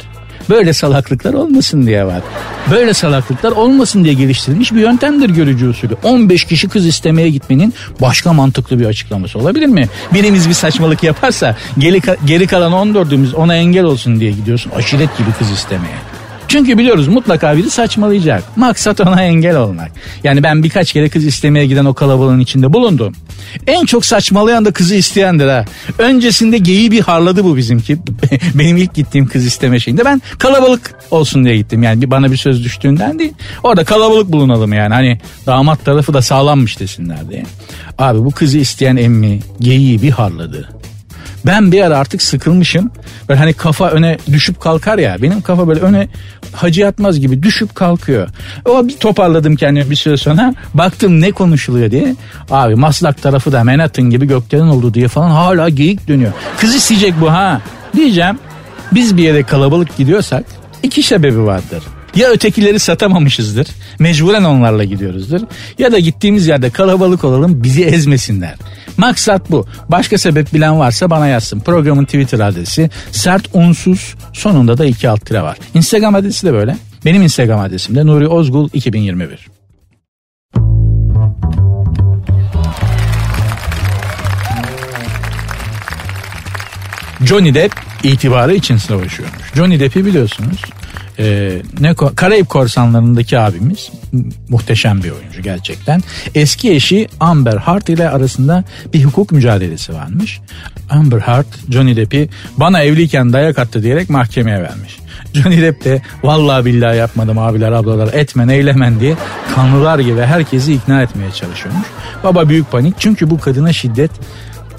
Böyle 0.50 0.72
salaklıklar 0.72 1.34
olmasın 1.34 1.86
diye 1.86 2.04
var. 2.06 2.22
Böyle 2.70 2.94
salaklıklar 2.94 3.52
olmasın 3.52 4.04
diye 4.04 4.14
geliştirilmiş 4.14 4.72
bir 4.72 4.80
yöntemdir 4.80 5.30
görücü 5.30 5.68
usulü. 5.68 5.96
15 6.02 6.44
kişi 6.44 6.68
kız 6.68 6.86
istemeye 6.86 7.30
gitmenin 7.30 7.74
başka 8.00 8.32
mantıklı 8.32 8.80
bir 8.80 8.86
açıklaması 8.86 9.38
olabilir 9.38 9.66
mi? 9.66 9.88
Birimiz 10.14 10.48
bir 10.48 10.54
saçmalık 10.54 11.02
yaparsa 11.02 11.56
geri, 11.78 12.00
geri 12.24 12.46
kalan 12.46 12.72
14'ümüz 12.72 13.34
ona 13.34 13.54
engel 13.54 13.84
olsun 13.84 14.20
diye 14.20 14.30
gidiyorsun 14.30 14.70
aşiret 14.70 15.18
gibi 15.18 15.28
kız 15.38 15.50
istemeye. 15.50 16.13
Çünkü 16.54 16.78
biliyoruz 16.78 17.08
mutlaka 17.08 17.56
biri 17.56 17.70
saçmalayacak. 17.70 18.56
Maksat 18.56 19.00
ona 19.00 19.22
engel 19.22 19.56
olmak. 19.56 19.90
Yani 20.24 20.42
ben 20.42 20.62
birkaç 20.62 20.92
kere 20.92 21.08
kız 21.08 21.24
istemeye 21.24 21.66
giden 21.66 21.84
o 21.84 21.94
kalabalığın 21.94 22.40
içinde 22.40 22.72
bulundum. 22.72 23.14
En 23.66 23.86
çok 23.86 24.04
saçmalayan 24.04 24.64
da 24.64 24.72
kızı 24.72 24.94
isteyendir 24.94 25.48
ha. 25.48 25.64
Öncesinde 25.98 26.58
geyi 26.58 26.90
bir 26.90 27.00
harladı 27.00 27.44
bu 27.44 27.56
bizimki. 27.56 27.98
Benim 28.54 28.76
ilk 28.76 28.94
gittiğim 28.94 29.26
kız 29.26 29.46
isteme 29.46 29.80
şeyinde 29.80 30.04
ben 30.04 30.22
kalabalık 30.38 30.94
olsun 31.10 31.44
diye 31.44 31.56
gittim. 31.56 31.82
Yani 31.82 32.10
bana 32.10 32.32
bir 32.32 32.36
söz 32.36 32.64
düştüğünden 32.64 33.18
değil. 33.18 33.32
Orada 33.62 33.84
kalabalık 33.84 34.32
bulunalım 34.32 34.72
yani. 34.72 34.94
Hani 34.94 35.18
damat 35.46 35.84
tarafı 35.84 36.14
da 36.14 36.22
sağlammış 36.22 36.80
desinler 36.80 37.30
diye. 37.30 37.44
Abi 37.98 38.18
bu 38.18 38.30
kızı 38.30 38.58
isteyen 38.58 38.96
emmi 38.96 39.40
geyiği 39.60 40.02
bir 40.02 40.10
harladı. 40.10 40.68
Ben 41.46 41.72
bir 41.72 41.80
ara 41.82 41.98
artık 41.98 42.22
sıkılmışım. 42.22 42.90
Böyle 43.28 43.40
hani 43.40 43.52
kafa 43.52 43.90
öne 43.90 44.18
düşüp 44.32 44.60
kalkar 44.60 44.98
ya. 44.98 45.16
Benim 45.22 45.40
kafa 45.40 45.68
böyle 45.68 45.80
öne 45.80 46.08
hacı 46.52 46.80
yatmaz 46.80 47.20
gibi 47.20 47.42
düşüp 47.42 47.74
kalkıyor. 47.74 48.28
O 48.64 48.88
bir 48.88 48.96
toparladım 48.96 49.56
kendimi 49.56 49.90
bir 49.90 49.96
süre 49.96 50.16
sonra. 50.16 50.54
Baktım 50.74 51.20
ne 51.20 51.32
konuşuluyor 51.32 51.90
diye. 51.90 52.14
Abi 52.50 52.74
Maslak 52.74 53.22
tarafı 53.22 53.52
da 53.52 53.64
Manhattan 53.64 54.10
gibi 54.10 54.26
gökdelen 54.26 54.66
oldu 54.66 54.94
diye 54.94 55.08
falan 55.08 55.30
hala 55.30 55.68
geyik 55.68 56.08
dönüyor. 56.08 56.32
Kız 56.60 56.74
isteyecek 56.74 57.14
bu 57.20 57.32
ha. 57.32 57.60
Diyeceğim 57.96 58.38
biz 58.92 59.16
bir 59.16 59.22
yere 59.22 59.42
kalabalık 59.42 59.96
gidiyorsak 59.96 60.44
iki 60.82 61.02
sebebi 61.02 61.42
vardır. 61.44 61.82
Ya 62.16 62.28
ötekileri 62.28 62.78
satamamışızdır. 62.78 63.66
Mecburen 63.98 64.44
onlarla 64.44 64.84
gidiyoruzdur. 64.84 65.40
Ya 65.78 65.92
da 65.92 65.98
gittiğimiz 65.98 66.46
yerde 66.46 66.70
kalabalık 66.70 67.24
olalım 67.24 67.62
bizi 67.62 67.84
ezmesinler. 67.84 68.54
Maksat 68.96 69.50
bu. 69.50 69.66
Başka 69.88 70.18
sebep 70.18 70.54
bilen 70.54 70.78
varsa 70.78 71.10
bana 71.10 71.26
yazsın. 71.26 71.60
Programın 71.60 72.04
Twitter 72.04 72.40
adresi 72.40 72.90
sert 73.10 73.48
unsuz 73.52 74.14
sonunda 74.32 74.78
da 74.78 74.84
iki 74.84 75.08
alt 75.08 75.26
tire 75.26 75.42
var. 75.42 75.56
Instagram 75.74 76.14
adresi 76.14 76.46
de 76.46 76.52
böyle. 76.52 76.76
Benim 77.04 77.22
Instagram 77.22 77.60
adresim 77.60 77.96
de 77.96 78.06
Nuri 78.06 78.28
Ozgul 78.28 78.68
2021. 78.72 79.48
Johnny 87.24 87.54
Depp 87.54 87.74
itibarı 88.02 88.54
için 88.54 88.76
savaşıyormuş. 88.76 89.54
Johnny 89.54 89.80
Depp'i 89.80 90.06
biliyorsunuz 90.06 90.60
e, 91.18 91.62
ne 91.80 91.94
Karayip 91.94 92.48
Korsanları'ndaki 92.48 93.38
abimiz 93.38 93.90
muhteşem 94.48 95.02
bir 95.02 95.10
oyuncu 95.10 95.42
gerçekten. 95.42 96.02
Eski 96.34 96.72
eşi 96.72 97.08
Amber 97.20 97.56
Heard 97.56 97.86
ile 97.86 98.08
arasında 98.08 98.64
bir 98.92 99.04
hukuk 99.04 99.32
mücadelesi 99.32 99.94
varmış. 99.94 100.40
Amber 100.90 101.20
Heard 101.20 101.46
Johnny 101.70 101.96
Depp'i 101.96 102.28
bana 102.56 102.82
evliyken 102.82 103.32
dayak 103.32 103.58
attı 103.58 103.82
diyerek 103.82 104.10
mahkemeye 104.10 104.62
vermiş. 104.62 104.98
Johnny 105.34 105.62
Depp 105.62 105.84
de 105.84 106.02
vallahi 106.22 106.64
billahi 106.64 106.96
yapmadım 106.96 107.38
abiler 107.38 107.72
ablalar 107.72 108.12
etmen 108.12 108.48
eylemen 108.48 109.00
diye 109.00 109.16
kanlılar 109.54 109.98
gibi 109.98 110.20
herkesi 110.20 110.72
ikna 110.72 111.02
etmeye 111.02 111.30
çalışıyormuş. 111.30 111.86
Baba 112.24 112.48
büyük 112.48 112.70
panik 112.70 112.94
çünkü 112.98 113.30
bu 113.30 113.40
kadına 113.40 113.72
şiddet 113.72 114.10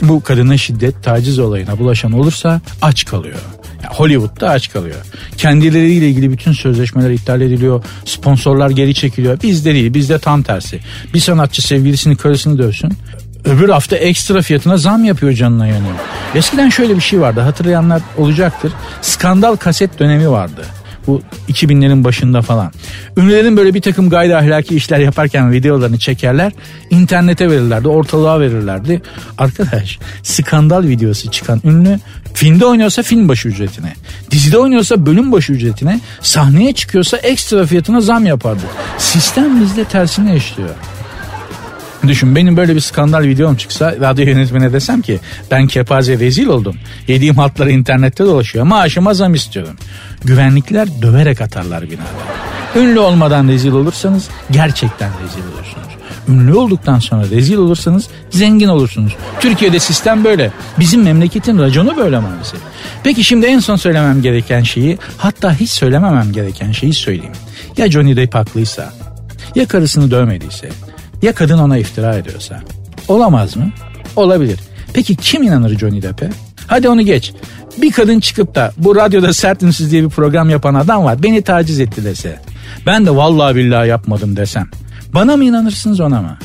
bu 0.02 0.24
kadına 0.24 0.58
şiddet 0.58 1.04
taciz 1.04 1.40
olayına 1.40 1.80
bulaşan 1.80 2.12
olursa 2.12 2.62
aç 2.82 3.06
kalıyor. 3.06 3.40
Hollywood'da 3.90 4.50
aç 4.50 4.72
kalıyor. 4.72 4.96
Kendileriyle 5.38 6.10
ilgili 6.10 6.32
bütün 6.32 6.52
sözleşmeler 6.54 7.10
iptal 7.10 7.42
ediliyor. 7.42 7.84
Sponsorlar 8.06 8.70
geri 8.70 8.94
çekiliyor. 8.94 9.42
Bizde 9.42 9.74
değil 9.74 9.94
bizde 9.94 10.20
tam 10.20 10.44
tersi. 10.44 10.80
Bir 11.14 11.20
sanatçı 11.20 11.62
sevgilisini 11.62 12.16
karısını 12.16 12.58
dövsün. 12.58 12.94
Öbür 13.46 13.70
hafta 13.70 13.96
ekstra 13.96 14.42
fiyatına 14.42 14.78
zam 14.78 15.06
yapıyor 15.06 15.34
canına 15.34 15.68
yanıyor. 15.68 15.96
Eskiden 16.36 16.70
şöyle 16.70 16.96
bir 16.96 17.02
şey 17.02 17.22
vardı 17.22 17.40
hatırlayanlar 17.40 18.02
olacaktır. 18.18 18.74
Skandal 19.02 19.56
kaset 19.56 20.00
dönemi 20.00 20.30
vardı. 20.30 20.66
Bu 21.08 21.22
2000'lerin 21.50 22.04
başında 22.04 22.42
falan. 22.42 22.72
Ünlülerin 23.18 23.58
böyle 23.58 23.74
bir 23.74 23.82
takım 23.82 24.10
gayri 24.10 24.38
ahlaki 24.38 24.76
işler 24.76 25.00
yaparken 25.00 25.52
videolarını 25.52 26.00
çekerler. 26.00 26.52
internete 26.90 27.50
verirlerdi, 27.50 27.88
ortalığa 27.88 28.40
verirlerdi. 28.40 29.02
Arkadaş 29.38 30.00
skandal 30.24 30.84
videosu 30.84 31.32
çıkan 31.32 31.62
ünlü 31.64 32.00
filmde 32.34 32.66
oynuyorsa 32.66 33.04
film 33.04 33.28
başı 33.28 33.48
ücretine, 33.48 33.94
dizide 34.32 34.58
oynuyorsa 34.58 35.06
bölüm 35.06 35.32
başı 35.32 35.54
ücretine, 35.54 36.00
sahneye 36.22 36.74
çıkıyorsa 36.74 37.18
ekstra 37.18 37.66
fiyatına 37.66 38.02
zam 38.02 38.26
yapardı. 38.26 38.64
Sistem 38.98 39.62
bizde 39.62 39.84
tersine 39.84 40.36
işliyor. 40.36 40.70
Düşün 42.08 42.36
benim 42.36 42.58
böyle 42.58 42.76
bir 42.76 42.80
skandal 42.80 43.24
videom 43.24 43.56
çıksa 43.56 43.96
radyo 44.02 44.26
yönetmene 44.26 44.74
desem 44.74 45.02
ki 45.02 45.20
ben 45.52 45.68
kepaze 45.68 46.20
rezil 46.20 46.48
oldum. 46.48 46.76
Yediğim 47.08 47.36
hatları 47.36 47.72
internette 47.72 48.26
dolaşıyor. 48.26 48.66
Maaşıma 48.66 49.14
zam 49.14 49.34
istiyorum. 49.34 49.76
Güvenlikler 50.24 50.88
döverek 51.02 51.42
atarlar 51.42 51.84
binada. 51.84 52.36
Ünlü 52.76 53.00
olmadan 53.00 53.48
rezil 53.48 53.72
olursanız 53.72 54.30
gerçekten 54.52 55.10
rezil 55.24 55.42
olursunuz. 55.54 55.88
Ünlü 56.28 56.54
olduktan 56.54 57.00
sonra 57.00 57.30
rezil 57.30 57.58
olursanız 57.58 58.08
zengin 58.30 58.68
olursunuz. 58.68 59.16
Türkiye'de 59.40 59.80
sistem 59.80 60.24
böyle. 60.24 60.52
Bizim 60.80 61.02
memleketin 61.02 61.60
raconu 61.60 61.98
böyle 61.98 62.20
maalesef. 62.20 62.60
Peki 63.04 63.24
şimdi 63.24 63.46
en 63.46 63.60
son 63.60 63.76
söylemem 63.76 64.22
gereken 64.22 64.64
şeyi 64.64 64.98
hatta 65.18 65.54
hiç 65.54 65.70
söylememem 65.70 66.32
gereken 66.32 66.72
şeyi 66.72 66.94
söyleyeyim. 66.94 67.34
Ya 67.78 67.92
Johnny 67.92 68.16
Depp 68.16 68.36
haklıysa 68.36 68.94
ya 69.56 69.68
karısını 69.68 70.12
dövmediyse 70.12 70.70
ya 71.26 71.34
kadın 71.34 71.58
ona 71.58 71.78
iftira 71.78 72.16
ediyorsa? 72.16 72.62
Olamaz 73.08 73.56
mı? 73.56 73.72
Olabilir. 74.16 74.60
Peki 74.94 75.16
kim 75.16 75.44
inanır 75.44 75.78
Johnny 75.78 76.02
Depp'e? 76.02 76.30
Hadi 76.68 76.90
onu 76.90 77.02
geç. 77.02 77.34
Bir 77.82 77.92
kadın 77.92 78.20
çıkıp 78.20 78.56
da 78.56 78.72
bu 78.78 78.96
radyoda 78.96 79.34
sert 79.34 79.64
ünsüz 79.64 79.92
diye 79.92 80.04
bir 80.04 80.10
program 80.10 80.50
yapan 80.50 80.74
adam 80.74 81.04
var. 81.04 81.24
Beni 81.24 81.42
taciz 81.42 81.80
etti 81.80 82.04
dese. 82.06 82.40
Ben 82.86 83.06
de 83.06 83.16
vallahi 83.16 83.56
billahi 83.56 83.90
yapmadım 83.90 84.36
desem. 84.36 84.70
Bana 85.14 85.38
mı 85.38 85.44
inanırsınız 85.44 86.00
ona 86.00 86.22
mı? 86.22 86.38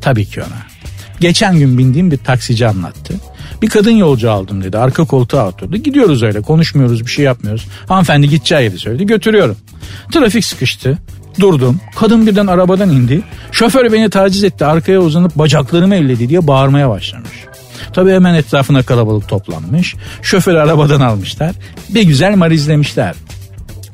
Tabii 0.00 0.24
ki 0.24 0.40
ona. 0.40 0.74
Geçen 1.20 1.58
gün 1.58 1.78
bindiğim 1.78 2.10
bir 2.10 2.16
taksici 2.16 2.66
anlattı. 2.66 3.14
Bir 3.62 3.68
kadın 3.68 3.90
yolcu 3.90 4.30
aldım 4.30 4.64
dedi. 4.64 4.78
Arka 4.78 5.04
koltuğa 5.04 5.48
oturdu. 5.48 5.76
Gidiyoruz 5.76 6.22
öyle 6.22 6.40
konuşmuyoruz 6.40 7.06
bir 7.06 7.10
şey 7.10 7.24
yapmıyoruz. 7.24 7.66
Hanımefendi 7.88 8.28
gideceği 8.28 8.62
yeri 8.62 8.78
söyledi. 8.78 9.06
Götürüyorum. 9.06 9.56
Trafik 10.12 10.44
sıkıştı. 10.44 10.98
Durdum. 11.40 11.80
Kadın 11.96 12.26
birden 12.26 12.46
arabadan 12.46 12.90
indi. 12.90 13.22
Şoför 13.52 13.92
beni 13.92 14.10
taciz 14.10 14.44
etti. 14.44 14.64
Arkaya 14.64 15.00
uzanıp 15.00 15.38
bacaklarımı 15.38 15.94
elledi 15.94 16.28
diye 16.28 16.46
bağırmaya 16.46 16.90
başlamış. 16.90 17.44
Tabii 17.92 18.12
hemen 18.12 18.34
etrafına 18.34 18.82
kalabalık 18.82 19.28
toplanmış. 19.28 19.94
Şoförü 20.22 20.58
arabadan 20.58 21.00
almışlar. 21.00 21.52
Bir 21.88 22.02
güzel 22.02 22.36
marizlemişler. 22.36 23.14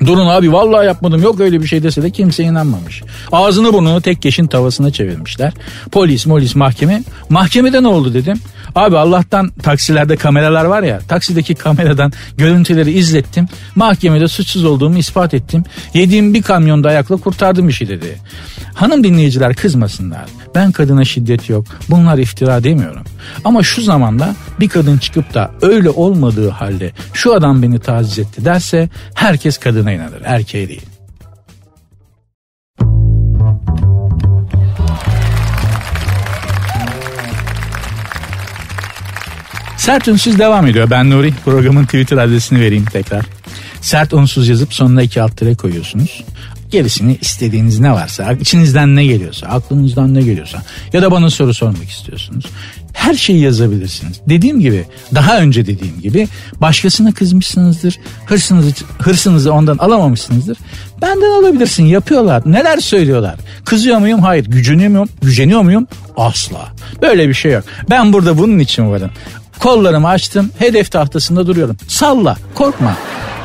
Durun 0.05 0.27
abi 0.27 0.53
vallahi 0.53 0.85
yapmadım 0.85 1.21
yok 1.21 1.39
öyle 1.39 1.61
bir 1.61 1.67
şey 1.67 1.83
dese 1.83 2.03
de 2.03 2.09
kimse 2.09 2.43
inanmamış. 2.43 3.03
Ağzını 3.31 3.73
burnunu 3.73 4.01
tek 4.01 4.21
keşin 4.21 4.47
tavasına 4.47 4.91
çevirmişler. 4.91 5.53
Polis 5.91 6.25
molis 6.25 6.55
mahkeme. 6.55 7.03
Mahkemede 7.29 7.83
ne 7.83 7.87
oldu 7.87 8.13
dedim. 8.13 8.39
Abi 8.75 8.97
Allah'tan 8.97 9.49
taksilerde 9.49 10.15
kameralar 10.15 10.65
var 10.65 10.83
ya 10.83 10.99
taksideki 10.99 11.55
kameradan 11.55 12.11
görüntüleri 12.37 12.91
izlettim. 12.91 13.47
Mahkemede 13.75 14.27
suçsuz 14.27 14.65
olduğumu 14.65 14.97
ispat 14.97 15.33
ettim. 15.33 15.63
Yediğim 15.93 16.33
bir 16.33 16.41
kamyonda 16.41 16.89
ayakla 16.89 17.17
kurtardım 17.17 17.69
işi 17.69 17.89
dedi. 17.89 18.17
Hanım 18.73 19.03
dinleyiciler 19.03 19.53
kızmasınlar. 19.53 20.25
Ben 20.55 20.71
kadına 20.71 21.05
şiddet 21.05 21.49
yok. 21.49 21.65
Bunlar 21.89 22.17
iftira 22.17 22.63
demiyorum. 22.63 23.03
Ama 23.45 23.63
şu 23.63 23.81
zamanda 23.81 24.35
bir 24.59 24.69
kadın 24.69 24.97
çıkıp 24.97 25.33
da 25.33 25.51
öyle 25.61 25.89
olmadığı 25.89 26.49
halde 26.49 26.91
şu 27.13 27.35
adam 27.35 27.61
beni 27.61 27.79
taciz 27.79 28.19
etti 28.19 28.45
derse 28.45 28.89
herkes 29.13 29.57
kadına 29.57 29.91
inanır. 29.91 30.21
Erkeğe 30.23 30.69
değil. 30.69 30.90
Sert 39.81 40.07
Unsuz 40.07 40.39
devam 40.39 40.67
ediyor. 40.67 40.89
Ben 40.89 41.09
Nuri. 41.09 41.33
Programın 41.45 41.85
Twitter 41.85 42.17
adresini 42.17 42.59
vereyim 42.59 42.85
tekrar. 42.85 43.25
Sert 43.81 44.13
Unsuz 44.13 44.47
yazıp 44.49 44.73
sonuna 44.73 45.01
iki 45.01 45.21
alt 45.21 45.37
tere 45.37 45.55
koyuyorsunuz. 45.55 46.23
Gerisini 46.71 47.17
istediğiniz 47.21 47.79
ne 47.79 47.91
varsa, 47.91 48.31
içinizden 48.33 48.95
ne 48.95 49.05
geliyorsa, 49.05 49.47
aklınızdan 49.47 50.13
ne 50.13 50.21
geliyorsa 50.21 50.63
ya 50.93 51.01
da 51.01 51.11
bana 51.11 51.29
soru 51.29 51.53
sormak 51.53 51.89
istiyorsunuz. 51.89 52.45
Her 52.93 53.13
şeyi 53.13 53.39
yazabilirsiniz. 53.39 54.21
Dediğim 54.29 54.59
gibi, 54.59 54.85
daha 55.15 55.39
önce 55.39 55.65
dediğim 55.65 56.01
gibi 56.01 56.27
başkasına 56.61 57.11
kızmışsınızdır, 57.13 57.99
hırsınızı, 58.25 58.71
hırsınızı 58.99 59.53
ondan 59.53 59.77
alamamışsınızdır. 59.77 60.57
Benden 61.01 61.41
alabilirsin, 61.41 61.85
yapıyorlar. 61.85 62.43
Neler 62.45 62.77
söylüyorlar? 62.77 63.35
Kızıyor 63.65 63.97
muyum? 63.97 64.19
Hayır. 64.19 64.45
Güceniyor 64.45 64.89
muyum? 64.89 65.09
Güceniyor 65.21 65.61
muyum? 65.61 65.87
Asla. 66.17 66.67
Böyle 67.01 67.29
bir 67.29 67.33
şey 67.33 67.51
yok. 67.51 67.63
Ben 67.89 68.13
burada 68.13 68.37
bunun 68.37 68.59
için 68.59 68.91
varım. 68.91 69.11
Kollarımı 69.61 70.07
açtım. 70.07 70.51
Hedef 70.59 70.91
tahtasında 70.91 71.47
duruyorum. 71.47 71.77
Salla. 71.87 72.37
Korkma. 72.55 72.95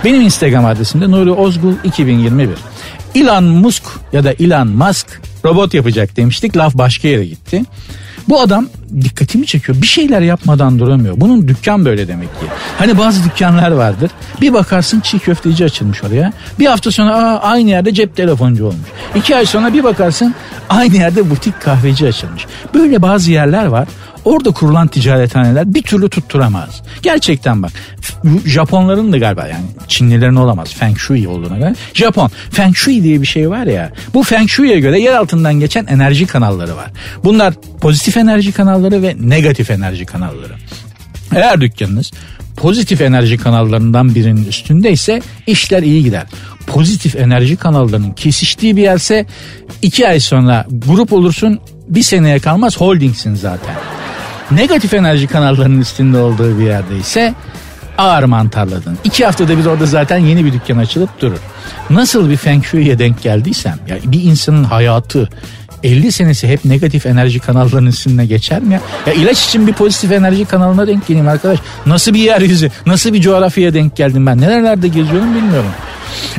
Benim 0.04 0.20
Instagram 0.20 0.64
adresim 0.64 1.00
de 1.00 1.10
Nuri 1.10 1.30
Ozgul 1.30 1.72
2021. 1.84 2.48
Elon 3.14 3.44
Musk 3.44 3.82
ya 4.12 4.24
da 4.24 4.32
Elon 4.32 4.68
Musk 4.68 5.20
robot 5.44 5.74
yapacak 5.74 6.16
demiştik. 6.16 6.56
Laf 6.56 6.74
başka 6.74 7.08
yere 7.08 7.26
gitti. 7.26 7.62
Bu 8.28 8.40
adam 8.40 8.68
dikkatimi 9.00 9.46
çekiyor. 9.46 9.82
Bir 9.82 9.86
şeyler 9.86 10.20
yapmadan 10.20 10.78
duramıyor. 10.78 11.14
Bunun 11.16 11.48
dükkan 11.48 11.84
böyle 11.84 12.08
demek 12.08 12.40
ki. 12.40 12.46
Hani 12.78 12.98
bazı 12.98 13.24
dükkanlar 13.24 13.70
vardır. 13.70 14.10
Bir 14.40 14.52
bakarsın 14.52 15.00
çiğ 15.00 15.18
köfteci 15.18 15.64
açılmış 15.64 16.04
oraya. 16.04 16.32
Bir 16.58 16.66
hafta 16.66 16.90
sonra 16.90 17.16
aa, 17.16 17.40
aynı 17.40 17.70
yerde 17.70 17.94
cep 17.94 18.16
telefoncu 18.16 18.66
olmuş. 18.66 18.88
İki 19.14 19.36
ay 19.36 19.46
sonra 19.46 19.72
bir 19.72 19.84
bakarsın 19.84 20.34
aynı 20.68 20.96
yerde 20.96 21.30
butik 21.30 21.60
kahveci 21.60 22.08
açılmış. 22.08 22.46
Böyle 22.74 23.02
bazı 23.02 23.30
yerler 23.32 23.66
var. 23.66 23.88
Orada 24.26 24.50
kurulan 24.50 24.88
ticarethaneler 24.88 25.74
bir 25.74 25.82
türlü 25.82 26.08
tutturamaz. 26.08 26.82
Gerçekten 27.02 27.62
bak 27.62 27.72
Japonların 28.46 29.12
da 29.12 29.18
galiba 29.18 29.46
yani 29.46 29.64
Çinlilerin 29.88 30.36
olamaz 30.36 30.74
Feng 30.74 30.98
Shui 30.98 31.28
olduğuna 31.28 31.58
göre. 31.58 31.74
Japon 31.94 32.30
Feng 32.50 32.76
Shui 32.76 33.02
diye 33.02 33.20
bir 33.20 33.26
şey 33.26 33.50
var 33.50 33.66
ya 33.66 33.92
bu 34.14 34.22
Feng 34.22 34.48
Shui'ye 34.48 34.80
göre 34.80 35.00
yer 35.00 35.14
altından 35.14 35.54
geçen 35.54 35.86
enerji 35.86 36.26
kanalları 36.26 36.76
var. 36.76 36.90
Bunlar 37.24 37.54
pozitif 37.80 38.16
enerji 38.16 38.52
kanalları 38.52 39.02
ve 39.02 39.16
negatif 39.20 39.70
enerji 39.70 40.06
kanalları. 40.06 40.52
Eğer 41.34 41.60
dükkanınız 41.60 42.12
pozitif 42.56 43.00
enerji 43.00 43.38
kanallarından 43.38 44.14
birinin 44.14 44.44
üstündeyse 44.44 45.22
işler 45.46 45.82
iyi 45.82 46.04
gider. 46.04 46.26
Pozitif 46.66 47.16
enerji 47.16 47.56
kanallarının 47.56 48.12
kesiştiği 48.12 48.76
bir 48.76 48.82
yerse 48.82 49.26
iki 49.82 50.08
ay 50.08 50.20
sonra 50.20 50.66
grup 50.86 51.12
olursun 51.12 51.60
bir 51.88 52.02
seneye 52.02 52.38
kalmaz 52.38 52.76
holdingsin 52.76 53.34
zaten. 53.34 53.74
Negatif 54.50 54.94
enerji 54.94 55.26
kanallarının 55.26 55.80
üstünde 55.80 56.18
olduğu 56.18 56.58
bir 56.58 56.64
yerde 56.64 56.96
ise 56.96 57.34
ağır 57.98 58.24
mantarladın. 58.24 58.98
İki 59.04 59.24
haftada 59.24 59.58
bir 59.58 59.66
orada 59.66 59.86
zaten 59.86 60.18
yeni 60.18 60.44
bir 60.44 60.52
dükkan 60.52 60.78
açılıp 60.78 61.20
durur. 61.20 61.38
Nasıl 61.90 62.30
bir 62.30 62.36
feng 62.36 62.64
shui'ye 62.64 62.98
denk 62.98 63.22
geldiysem 63.22 63.78
ya 63.88 63.96
bir 64.04 64.22
insanın 64.22 64.64
hayatı 64.64 65.28
50 65.86 66.12
senesi 66.12 66.48
hep 66.48 66.64
negatif 66.64 67.06
enerji 67.06 67.38
kanallarının 67.38 67.90
üstüne 67.90 68.26
geçer 68.26 68.62
mi 68.62 68.74
ya? 68.74 68.80
Ya 69.06 69.12
ilaç 69.12 69.44
için 69.44 69.66
bir 69.66 69.72
pozitif 69.72 70.12
enerji 70.12 70.44
kanalına 70.44 70.86
denk 70.86 71.06
geleyim 71.06 71.28
arkadaş. 71.28 71.58
Nasıl 71.86 72.14
bir 72.14 72.18
yeryüzü, 72.20 72.70
nasıl 72.86 73.12
bir 73.12 73.20
coğrafyaya 73.20 73.74
denk 73.74 73.96
geldim 73.96 74.26
ben? 74.26 74.40
Nerelerde 74.40 74.88
geziyorum 74.88 75.34
bilmiyorum. 75.34 75.70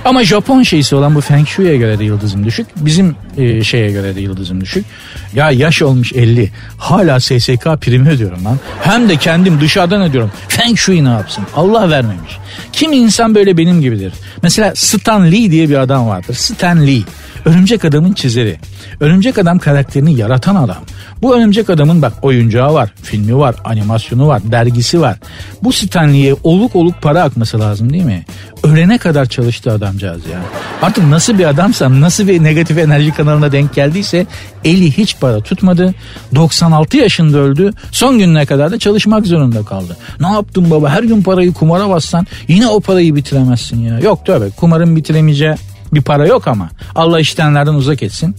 Ama 0.06 0.24
Japon 0.24 0.64
şeysi 0.64 0.96
olan 0.96 1.16
bu 1.16 1.22
Feng 1.22 1.48
Shui'ye 1.48 1.78
göre 1.78 2.00
de 2.00 2.04
yıldızım 2.04 2.46
düşük. 2.46 2.68
Bizim 2.76 3.16
e, 3.38 3.64
şeye 3.64 3.92
göre 3.92 4.16
de 4.16 4.22
yıldızım 4.22 4.62
düşük. 4.62 4.86
Ya 5.34 5.52
yaş 5.52 5.82
olmuş 5.82 6.14
50. 6.14 6.52
Hala 6.78 7.20
SSK 7.20 7.66
primi 7.82 8.10
ödüyorum 8.10 8.46
lan. 8.46 8.60
Hem 8.82 9.10
de 9.10 9.16
kendim 9.16 9.62
dışarıdan 9.62 10.02
ödüyorum. 10.02 10.32
Feng 10.48 10.78
Shui 10.78 11.04
ne 11.04 11.10
yapsın? 11.10 11.44
Allah 11.56 11.90
vermemiş. 11.90 12.38
Kim 12.74 12.94
insan 12.94 13.36
böyle 13.36 13.58
benim 13.58 13.82
gibidir. 13.82 14.14
Mesela 14.44 14.76
Stan 14.76 15.32
Lee 15.32 15.52
diye 15.52 15.70
bir 15.70 15.76
adam 15.76 16.08
vardır. 16.08 16.34
Stan 16.34 16.88
Lee. 16.88 17.02
Örümcek 17.48 17.86
Adam'ın 17.86 18.14
çizeri. 18.14 18.58
Örümcek 19.00 19.38
Adam 19.38 19.60
karakterini 19.60 20.18
yaratan 20.20 20.56
adam. 20.56 20.78
Bu 21.22 21.36
Örümcek 21.36 21.70
Adam'ın 21.70 22.02
bak 22.02 22.14
oyuncağı 22.22 22.74
var, 22.74 22.90
filmi 23.04 23.38
var, 23.38 23.56
animasyonu 23.66 24.28
var, 24.28 24.42
dergisi 24.52 25.02
var. 25.02 25.18
Bu 25.64 25.74
Stanley'e 25.74 26.36
oluk 26.44 26.76
oluk 26.76 27.02
para 27.02 27.24
akması 27.24 27.60
lazım 27.60 27.94
değil 27.94 28.04
mi? 28.04 28.26
Ölene 28.64 28.98
kadar 28.98 29.26
çalıştı 29.26 29.72
adamcağız 29.72 30.26
ya. 30.26 30.40
Artık 30.82 31.08
nasıl 31.08 31.40
bir 31.40 31.46
adamsam, 31.46 32.02
nasıl 32.02 32.28
bir 32.28 32.44
negatif 32.44 32.78
enerji 32.78 33.12
kanalına 33.12 33.52
denk 33.52 33.74
geldiyse 33.74 34.26
eli 34.64 34.98
hiç 34.98 35.20
para 35.20 35.42
tutmadı. 35.42 35.94
96 36.36 36.98
yaşında 36.98 37.38
öldü. 37.38 37.72
Son 37.92 38.20
gününe 38.20 38.46
kadar 38.46 38.72
da 38.72 38.80
çalışmak 38.80 39.28
zorunda 39.28 39.66
kaldı. 39.66 39.98
Ne 40.20 40.28
yaptın 40.28 40.72
baba? 40.72 40.90
Her 40.90 41.04
gün 41.04 41.22
parayı 41.22 41.54
kumara 41.54 41.90
bassan 41.90 42.28
yine 42.48 42.68
o 42.68 42.80
parayı 42.80 43.16
bitiremezsin 43.16 43.82
ya. 43.82 44.00
Yok 44.00 44.26
tövbe 44.26 44.50
kumarın 44.50 44.96
bitiremeyeceği 44.96 45.56
bir 45.94 46.02
para 46.02 46.28
yok 46.28 46.48
ama 46.48 46.70
Allah 46.96 47.20
iştenlerden 47.20 47.74
uzak 47.74 48.04
etsin. 48.04 48.36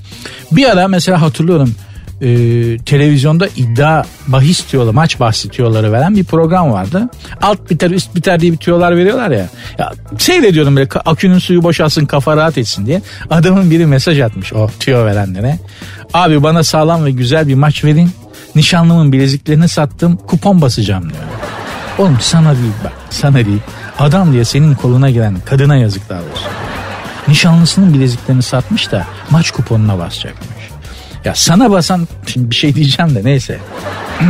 Bir 0.52 0.70
ara 0.70 0.88
mesela 0.88 1.22
hatırlıyorum 1.22 1.74
e, 2.20 2.28
televizyonda 2.78 3.48
iddia 3.56 4.04
bahis 4.26 4.66
tüyoları, 4.66 4.92
maç 4.92 5.20
bahsi 5.20 5.48
tüyoları 5.48 5.92
veren 5.92 6.16
bir 6.16 6.24
program 6.24 6.72
vardı. 6.72 7.08
Alt 7.42 7.70
biter 7.70 7.90
üst 7.90 8.14
biter 8.14 8.40
diye 8.40 8.52
bir 8.52 8.56
tüyolar 8.56 8.96
veriyorlar 8.96 9.30
ya. 9.30 9.48
ya 9.78 9.92
seyrediyorum 10.18 10.76
böyle 10.76 10.88
akünün 11.04 11.38
suyu 11.38 11.62
boşalsın 11.62 12.06
kafa 12.06 12.36
rahat 12.36 12.58
etsin 12.58 12.86
diye. 12.86 13.02
Adamın 13.30 13.70
biri 13.70 13.86
mesaj 13.86 14.20
atmış 14.20 14.52
o 14.52 14.70
tüyo 14.80 15.04
verenlere. 15.04 15.58
Abi 16.14 16.42
bana 16.42 16.64
sağlam 16.64 17.04
ve 17.04 17.10
güzel 17.10 17.48
bir 17.48 17.54
maç 17.54 17.84
verin. 17.84 18.10
Nişanlımın 18.54 19.12
bileziklerini 19.12 19.68
sattım 19.68 20.16
kupon 20.16 20.60
basacağım 20.60 21.02
diyor. 21.02 21.22
Oğlum 21.98 22.18
sana 22.20 22.54
değil 22.54 22.72
bak 22.84 22.92
sana 23.10 23.34
değil. 23.34 23.60
Adam 23.98 24.32
diye 24.32 24.44
senin 24.44 24.74
koluna 24.74 25.10
giren 25.10 25.36
kadına 25.44 25.76
yazıklar 25.76 26.18
olsun. 26.18 26.48
Nişanlısının 27.28 27.94
bileziklerini 27.94 28.42
satmış 28.42 28.92
da 28.92 29.06
maç 29.30 29.50
kuponuna 29.50 29.98
basacakmış. 29.98 30.48
Ya 31.24 31.34
sana 31.34 31.70
basan 31.70 32.08
şimdi 32.26 32.50
bir 32.50 32.54
şey 32.54 32.74
diyeceğim 32.74 33.14
de 33.14 33.24
neyse. 33.24 33.58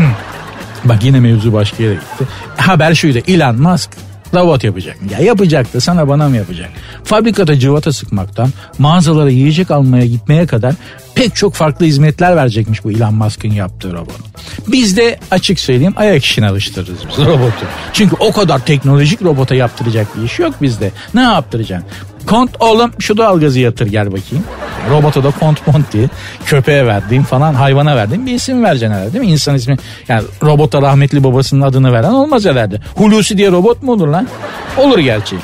Bak 0.84 1.04
yine 1.04 1.20
mevzu 1.20 1.52
başka 1.52 1.82
yere 1.82 1.94
gitti. 1.94 2.24
Haber 2.56 2.94
şuydu 2.94 3.18
Elon 3.28 3.62
Musk 3.62 3.90
robot 4.34 4.64
yapacak. 4.64 4.96
Ya 5.10 5.18
yapacak 5.18 5.74
da 5.74 5.80
sana 5.80 6.08
bana 6.08 6.28
mı 6.28 6.36
yapacak? 6.36 6.70
Fabrikada 7.04 7.58
cıvata 7.58 7.92
sıkmaktan 7.92 8.52
mağazalara 8.78 9.30
yiyecek 9.30 9.70
almaya 9.70 10.06
gitmeye 10.06 10.46
kadar 10.46 10.74
pek 11.14 11.36
çok 11.36 11.54
farklı 11.54 11.86
hizmetler 11.86 12.36
verecekmiş 12.36 12.84
bu 12.84 12.90
Elon 12.90 13.14
Musk'ın 13.14 13.50
yaptığı 13.50 13.92
robot. 13.92 14.20
Biz 14.68 14.96
de 14.96 15.18
açık 15.30 15.60
söyleyeyim 15.60 15.94
ayak 15.96 16.24
işine 16.24 16.48
alıştırırız 16.48 16.98
biz 17.10 17.26
robotu. 17.26 17.66
Çünkü 17.92 18.16
o 18.20 18.32
kadar 18.32 18.58
teknolojik 18.58 19.22
robota 19.22 19.54
yaptıracak 19.54 20.16
bir 20.16 20.22
iş 20.22 20.38
yok 20.38 20.54
bizde. 20.62 20.90
Ne 21.14 21.22
yaptıracaksın? 21.22 21.88
Kont 22.28 22.50
oğlum 22.60 22.90
şu 22.98 23.16
doğal 23.16 23.40
gazı 23.40 23.60
yatır 23.60 23.86
gel 23.86 24.06
bakayım. 24.06 24.44
Robota 24.90 25.24
da 25.24 25.30
kont 25.30 25.66
mont 25.66 25.92
diye 25.92 26.08
köpeğe 26.44 26.86
verdiğim 26.86 27.22
falan 27.22 27.54
hayvana 27.54 27.96
verdiğim 27.96 28.26
bir 28.26 28.34
isim 28.34 28.64
vereceksin 28.64 28.94
herhalde 28.94 29.12
değil 29.12 29.24
mi? 29.24 29.30
İnsan 29.30 29.54
ismi 29.54 29.76
yani 30.08 30.22
robota 30.42 30.82
rahmetli 30.82 31.24
babasının 31.24 31.60
adını 31.60 31.92
veren 31.92 32.12
olmaz 32.12 32.44
herhalde. 32.44 32.80
Hulusi 32.94 33.38
diye 33.38 33.50
robot 33.50 33.82
mu 33.82 33.92
olur 33.92 34.08
lan? 34.08 34.28
Olur 34.76 34.98
gerçi. 34.98 35.36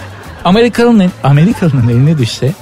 Amerikalı'nın 0.45 1.11
Amerikalı'nın 1.23 1.89
eline 1.89 2.19
düşse 2.19 2.53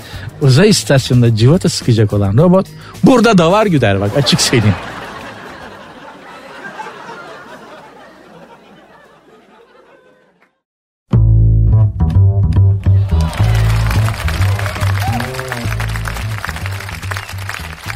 uzay 0.40 0.68
istasyonunda 0.68 1.36
civata 1.36 1.68
sıkacak 1.68 2.12
olan 2.12 2.36
robot 2.36 2.66
burada 3.04 3.38
da 3.38 3.52
var 3.52 3.66
güder 3.66 4.00
bak 4.00 4.10
açık 4.16 4.40
söyleyeyim. 4.40 4.74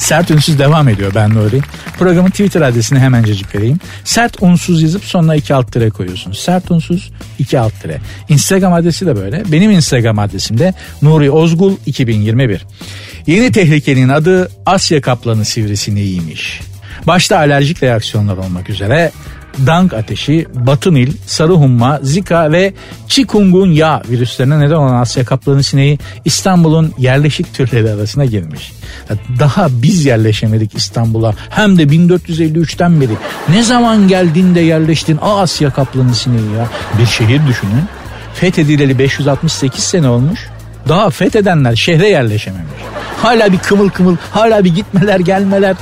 Sert 0.06 0.30
Unsuz 0.30 0.58
devam 0.58 0.88
ediyor 0.88 1.12
ben 1.14 1.34
Nuri. 1.34 1.60
Programın 1.98 2.30
Twitter 2.30 2.60
adresini 2.60 2.98
hemencecik 2.98 3.54
vereyim. 3.54 3.78
Sert 4.04 4.42
Unsuz 4.42 4.82
yazıp 4.82 5.04
sonuna 5.04 5.34
iki 5.34 5.54
alt 5.54 5.72
tire 5.72 5.90
koyuyorsunuz. 5.90 6.38
Sert 6.38 6.70
Unsuz 6.70 7.10
iki 7.38 7.58
alt 7.58 7.82
tire. 7.82 8.00
Instagram 8.28 8.72
adresi 8.72 9.06
de 9.06 9.16
böyle. 9.16 9.42
Benim 9.52 9.70
Instagram 9.70 10.18
adresim 10.18 10.58
de 10.58 10.74
Nuri 11.02 11.30
Ozgul 11.30 11.76
2021. 11.86 12.66
Yeni 13.26 13.52
tehlikenin 13.52 14.08
adı 14.08 14.50
Asya 14.66 15.00
kaplanı 15.00 15.44
sivrisineğiymiş. 15.44 16.60
Başta 17.06 17.36
alerjik 17.36 17.82
reaksiyonlar 17.82 18.36
olmak 18.36 18.70
üzere 18.70 19.12
dank 19.66 19.92
ateşi, 19.94 20.46
batı 20.54 20.94
nil, 20.94 21.12
sarı 21.26 21.52
humma, 21.52 21.98
zika 22.02 22.52
ve 22.52 22.72
chikungunya 23.08 24.02
virüslerine 24.10 24.60
neden 24.60 24.74
olan 24.74 24.94
Asya 24.94 25.24
kaplanı 25.24 25.62
sineği 25.62 25.98
İstanbul'un 26.24 26.94
yerleşik 26.98 27.54
türleri 27.54 27.90
arasına 27.90 28.24
girmiş. 28.24 28.72
Daha 29.38 29.68
biz 29.70 30.04
yerleşemedik 30.04 30.76
İstanbul'a 30.76 31.34
hem 31.50 31.78
de 31.78 31.82
1453'ten 31.82 33.00
beri. 33.00 33.12
Ne 33.48 33.62
zaman 33.62 34.08
geldin 34.08 34.54
de 34.54 34.60
yerleştin 34.60 35.18
a 35.22 35.40
Asya 35.40 35.70
kaplanı 35.70 36.14
sineği 36.14 36.52
ya. 36.58 36.68
Bir 36.98 37.06
şehir 37.06 37.46
düşünün. 37.46 37.84
Fethedileli 38.34 38.98
568 38.98 39.84
sene 39.84 40.08
olmuş. 40.08 40.40
Daha 40.88 41.10
fethedenler 41.10 41.76
şehre 41.76 42.08
yerleşememiş. 42.08 42.80
Hala 43.22 43.52
bir 43.52 43.58
kımıl 43.58 43.88
kımıl, 43.88 44.16
hala 44.30 44.64
bir 44.64 44.74
gitmeler 44.74 45.20
gelmeler. 45.20 45.76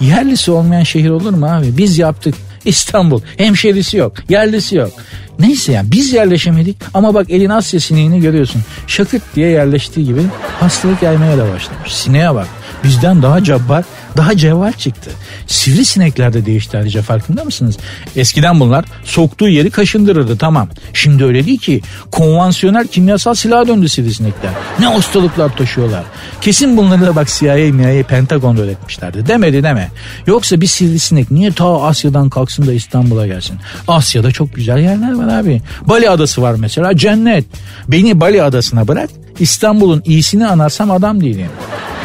Yerlisi 0.00 0.50
olmayan 0.50 0.82
şehir 0.82 1.10
olur 1.10 1.34
mu 1.34 1.46
abi? 1.46 1.76
Biz 1.78 1.98
yaptık. 1.98 2.34
İstanbul. 2.66 3.20
Hemşerisi 3.36 3.96
yok. 3.96 4.12
Yerlisi 4.28 4.76
yok. 4.76 4.92
Neyse 5.38 5.72
yani 5.72 5.90
biz 5.90 6.12
yerleşemedik 6.12 6.76
ama 6.94 7.14
bak 7.14 7.30
elin 7.30 7.50
Asya 7.50 7.80
sineğini 7.80 8.20
görüyorsun. 8.20 8.62
Şakırt 8.86 9.22
diye 9.34 9.48
yerleştiği 9.48 10.06
gibi 10.06 10.20
hastalık 10.60 11.02
yaymaya 11.02 11.38
da 11.38 11.52
başlamış. 11.52 11.94
Sineğe 11.94 12.34
bak 12.34 12.46
bizden 12.84 13.22
daha 13.22 13.44
cabbar 13.44 13.84
daha 14.16 14.36
cevval 14.36 14.72
çıktı. 14.72 15.10
Sivrisinekler 15.46 16.32
de 16.32 16.46
değişti 16.46 16.76
ayrıca 16.78 17.02
farkında 17.02 17.44
mısınız? 17.44 17.76
Eskiden 18.16 18.60
bunlar 18.60 18.84
soktuğu 19.04 19.48
yeri 19.48 19.70
kaşındırırdı 19.70 20.38
tamam. 20.38 20.68
Şimdi 20.92 21.24
öyle 21.24 21.46
değil 21.46 21.58
ki. 21.58 21.80
Konvansiyonel 22.12 22.86
kimyasal 22.86 23.34
silah 23.34 23.66
döndü 23.66 23.88
sivrisinekler. 23.88 24.50
Ne 24.78 24.86
hastalıklar 24.86 25.56
taşıyorlar. 25.56 26.04
Kesin 26.40 26.76
bunları 26.76 27.06
da 27.06 27.16
bak 27.16 27.28
CIA, 27.28 27.54
MIA, 27.54 28.02
Pentagon'da 28.02 28.62
öğretmişlerdi. 28.62 29.26
Demedi 29.26 29.62
deme. 29.62 29.90
Yoksa 30.26 30.60
bir 30.60 30.66
sivrisinek 30.66 31.30
niye 31.30 31.52
ta 31.52 31.82
Asya'dan 31.82 32.30
kalksın 32.30 32.66
da 32.66 32.72
İstanbul'a 32.72 33.26
gelsin? 33.26 33.58
Asya'da 33.88 34.30
çok 34.32 34.54
güzel 34.54 34.78
yerler 34.78 35.14
var 35.14 35.38
abi. 35.38 35.62
Bali 35.82 36.10
adası 36.10 36.42
var 36.42 36.54
mesela 36.58 36.96
cennet. 36.96 37.44
Beni 37.88 38.20
Bali 38.20 38.42
adasına 38.42 38.88
bırak 38.88 39.10
İstanbul'un 39.38 40.02
iyisini 40.06 40.46
anarsam 40.46 40.90
adam 40.90 41.20
değilim. 41.20 41.48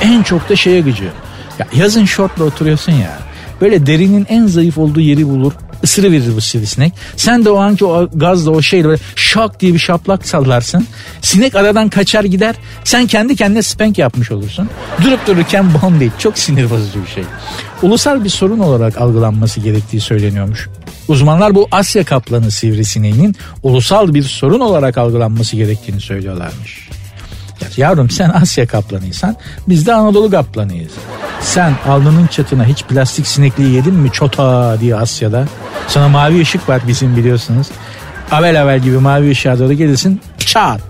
En 0.01 0.23
çok 0.23 0.49
da 0.49 0.55
şeye 0.55 0.81
gıcı. 0.81 1.09
Ya 1.59 1.67
yazın 1.75 2.05
şortla 2.05 2.43
oturuyorsun 2.43 2.91
ya. 2.91 3.19
Böyle 3.61 3.85
derinin 3.85 4.25
en 4.29 4.47
zayıf 4.47 4.77
olduğu 4.77 4.99
yeri 4.99 5.27
bulur 5.27 5.53
ısırı 5.83 6.11
verir 6.11 6.35
bu 6.35 6.41
sivrisinek. 6.41 6.93
Sen 7.15 7.45
de 7.45 7.49
o 7.49 7.57
anki 7.57 7.85
o 7.85 8.09
gazla 8.13 8.51
o 8.51 8.61
şeyle 8.61 8.87
böyle 8.87 9.01
şak 9.15 9.59
diye 9.59 9.73
bir 9.73 9.79
şaplak 9.79 10.27
sallarsın. 10.27 10.87
Sinek 11.21 11.55
aradan 11.55 11.89
kaçar 11.89 12.23
gider. 12.23 12.55
Sen 12.83 13.07
kendi 13.07 13.35
kendine 13.35 13.61
spank 13.61 13.97
yapmış 13.97 14.31
olursun. 14.31 14.69
Durup 15.03 15.27
dururken 15.27 15.65
bondage 15.73 16.11
çok 16.17 16.37
sinir 16.37 16.69
bozucu 16.69 17.03
bir 17.03 17.09
şey. 17.09 17.23
Ulusal 17.81 18.23
bir 18.23 18.29
sorun 18.29 18.59
olarak 18.59 19.01
algılanması 19.01 19.59
gerektiği 19.59 20.01
söyleniyormuş. 20.01 20.69
Uzmanlar 21.07 21.55
bu 21.55 21.67
Asya 21.71 22.03
kaplanı 22.03 22.51
sivrisineğinin 22.51 23.35
ulusal 23.63 24.13
bir 24.13 24.23
sorun 24.23 24.59
olarak 24.59 24.97
algılanması 24.97 25.55
gerektiğini 25.55 26.01
söylüyorlarmış. 26.01 26.89
Yavrum 27.77 28.09
sen 28.09 28.29
Asya 28.29 28.67
kaplanıysan 28.67 29.35
biz 29.67 29.87
de 29.87 29.93
Anadolu 29.93 30.31
kaplanıyız. 30.31 30.91
Sen 31.41 31.73
alnının 31.87 32.27
çatına 32.27 32.65
hiç 32.65 32.83
plastik 32.83 33.27
sinekliği 33.27 33.73
yedin 33.73 33.93
mi 33.93 34.11
çota 34.11 34.77
diye 34.79 34.95
Asya'da. 34.95 35.45
Sana 35.87 36.09
mavi 36.09 36.41
ışık 36.41 36.69
var 36.69 36.81
bizim 36.87 37.17
biliyorsunuz. 37.17 37.67
Avel 38.31 38.61
avel 38.61 38.79
gibi 38.79 38.97
mavi 38.97 39.31
ışığa 39.31 39.59
doğru 39.59 39.73
gelirsin 39.73 40.21
çat. 40.37 40.81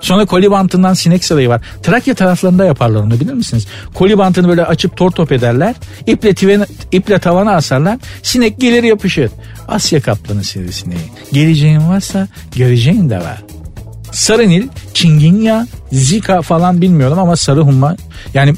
Sonra 0.00 0.26
koli 0.26 0.50
bantından 0.50 0.94
sinek 0.94 1.24
sarayı 1.24 1.48
var. 1.48 1.60
Trakya 1.82 2.14
taraflarında 2.14 2.64
yaparlar 2.64 3.00
onu 3.00 3.20
bilir 3.20 3.32
misiniz? 3.32 3.66
Koli 3.94 4.18
bantını 4.18 4.48
böyle 4.48 4.64
açıp 4.64 4.96
tor 4.96 5.10
top 5.10 5.32
ederler. 5.32 5.74
İple, 6.06 6.34
tivene, 6.34 6.64
iple 6.92 7.18
tavana 7.18 7.52
asarlar. 7.52 7.98
Sinek 8.22 8.60
gelir 8.60 8.82
yapışır. 8.82 9.30
Asya 9.68 10.00
kaplanı 10.00 10.44
sivrisineği. 10.44 11.00
Geleceğin 11.32 11.88
varsa 11.88 12.28
göreceğin 12.56 13.10
de 13.10 13.18
var. 13.18 13.42
Sarı 14.12 14.48
Nil, 14.48 14.68
Çinginya, 14.94 15.66
Zika 15.92 16.42
falan 16.42 16.80
bilmiyorum 16.82 17.18
ama 17.18 17.36
sarı 17.36 17.60
humma 17.60 17.96
yani 18.34 18.54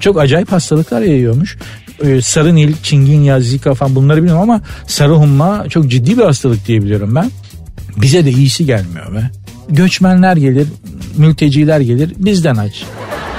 çok 0.00 0.20
acayip 0.20 0.52
hastalıklar 0.52 1.00
yayıyormuş. 1.00 1.58
Ee, 2.04 2.22
sarı 2.22 2.54
Nil, 2.54 2.74
Çinginya, 2.82 3.40
Zika 3.40 3.74
falan 3.74 3.94
bunları 3.94 4.16
bilmiyorum 4.16 4.42
ama 4.42 4.60
sarı 4.86 5.12
humma 5.12 5.68
çok 5.68 5.88
ciddi 5.88 6.18
bir 6.18 6.22
hastalık 6.22 6.66
diyebiliyorum 6.66 7.14
ben. 7.14 7.30
Bize 7.96 8.24
de 8.24 8.30
iyisi 8.30 8.66
gelmiyor 8.66 9.14
be. 9.14 9.30
Göçmenler 9.68 10.36
gelir, 10.36 10.68
mülteciler 11.16 11.80
gelir 11.80 12.12
bizden 12.16 12.56
aç. 12.56 12.82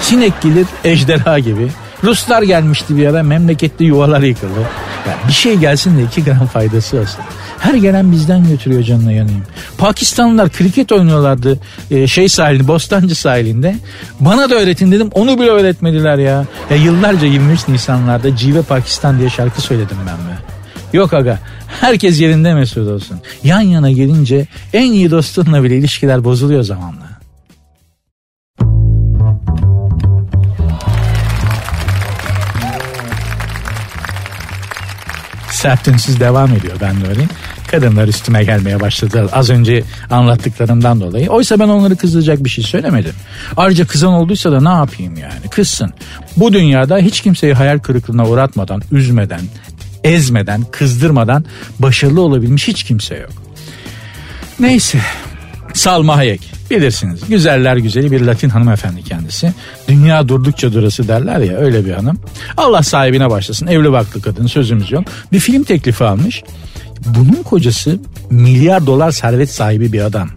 Sinek 0.01 0.41
gelir 0.41 0.67
ejderha 0.83 1.39
gibi. 1.39 1.67
Ruslar 2.03 2.41
gelmişti 2.41 2.97
bir 2.97 3.07
ara 3.07 3.23
memlekette 3.23 3.85
yuvalar 3.85 4.21
yıkıldı. 4.21 4.69
Yani 5.07 5.27
bir 5.27 5.33
şey 5.33 5.55
gelsin 5.55 5.97
de 5.97 6.03
iki 6.03 6.23
gram 6.23 6.47
faydası 6.47 6.99
olsun. 6.99 7.19
Her 7.59 7.73
gelen 7.73 8.11
bizden 8.11 8.47
götürüyor 8.47 8.83
canına 8.83 9.11
yanayım. 9.11 9.43
Pakistanlılar 9.77 10.49
kriket 10.49 10.91
oynuyorlardı 10.91 11.59
e, 11.91 12.07
şey 12.07 12.29
sahilinde, 12.29 12.67
Bostancı 12.67 13.15
sahilinde. 13.15 13.75
Bana 14.19 14.49
da 14.49 14.55
öğretin 14.55 14.91
dedim 14.91 15.09
onu 15.11 15.39
bile 15.39 15.49
öğretmediler 15.49 16.17
ya. 16.17 16.45
Ya 16.69 16.77
yıllarca 16.77 17.27
23 17.27 17.67
Nisanlarda 17.67 18.35
Cive 18.35 18.61
Pakistan 18.61 19.19
diye 19.19 19.29
şarkı 19.29 19.61
söyledim 19.61 19.97
ben 20.07 20.19
mi? 20.19 20.37
Yok 20.93 21.13
aga 21.13 21.39
herkes 21.81 22.21
yerinde 22.21 22.53
mesut 22.53 22.87
olsun. 22.87 23.19
Yan 23.43 23.61
yana 23.61 23.91
gelince 23.91 24.47
en 24.73 24.91
iyi 24.91 25.11
dostunla 25.11 25.63
bile 25.63 25.77
ilişkiler 25.77 26.23
bozuluyor 26.23 26.63
zamanla. 26.63 27.12
Sertünsüz 35.63 36.19
devam 36.19 36.53
ediyor 36.53 36.73
ben 36.81 37.01
de 37.01 37.07
öyle. 37.07 37.27
Kadınlar 37.71 38.07
üstüme 38.07 38.43
gelmeye 38.43 38.79
başladı 38.79 39.29
az 39.31 39.49
önce 39.49 39.83
anlattıklarımdan 40.09 41.01
dolayı. 41.01 41.29
Oysa 41.29 41.59
ben 41.59 41.67
onları 41.67 41.95
kızdıracak 41.95 42.43
bir 42.43 42.49
şey 42.49 42.63
söylemedim. 42.63 43.13
Ayrıca 43.57 43.87
kızan 43.87 44.13
olduysa 44.13 44.51
da 44.51 44.61
ne 44.61 44.69
yapayım 44.69 45.17
yani 45.17 45.49
kızsın. 45.49 45.93
Bu 46.37 46.53
dünyada 46.53 46.97
hiç 46.97 47.21
kimseyi 47.21 47.53
hayal 47.53 47.79
kırıklığına 47.79 48.27
uğratmadan, 48.27 48.81
üzmeden, 48.91 49.41
ezmeden, 50.03 50.63
kızdırmadan 50.71 51.45
başarılı 51.79 52.21
olabilmiş 52.21 52.67
hiç 52.67 52.83
kimse 52.83 53.15
yok. 53.15 53.31
Neyse 54.59 54.99
Salma 55.73 56.17
Hayek 56.17 56.41
bilirsiniz 56.71 57.19
güzeller 57.29 57.77
güzeli 57.77 58.11
bir 58.11 58.21
Latin 58.21 58.49
hanımefendi 58.49 59.03
kendisi. 59.03 59.53
Dünya 59.87 60.27
durdukça 60.27 60.73
durası 60.73 61.07
derler 61.07 61.39
ya 61.39 61.57
öyle 61.57 61.85
bir 61.85 61.91
hanım. 61.91 62.19
Allah 62.57 62.83
sahibine 62.83 63.29
başlasın 63.29 63.67
evli 63.67 63.91
baklı 63.91 64.21
kadın 64.21 64.47
sözümüz 64.47 64.91
yok. 64.91 65.03
Bir 65.31 65.39
film 65.39 65.63
teklifi 65.63 66.03
almış. 66.03 66.43
Bunun 67.05 67.43
kocası 67.43 67.99
milyar 68.29 68.85
dolar 68.85 69.11
servet 69.11 69.51
sahibi 69.51 69.93
bir 69.93 70.01
adam. 70.01 70.29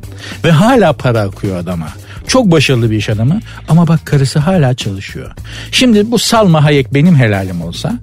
Ve 0.44 0.50
hala 0.50 0.92
para 0.92 1.20
akıyor 1.20 1.56
adama. 1.56 1.88
Çok 2.26 2.50
başarılı 2.50 2.90
bir 2.90 2.96
iş 2.96 3.08
adamı 3.08 3.40
ama 3.68 3.88
bak 3.88 4.06
karısı 4.06 4.38
hala 4.38 4.74
çalışıyor. 4.74 5.30
Şimdi 5.72 6.10
bu 6.10 6.18
Salma 6.18 6.64
Hayek 6.64 6.94
benim 6.94 7.16
helalim 7.16 7.62
olsa 7.62 7.98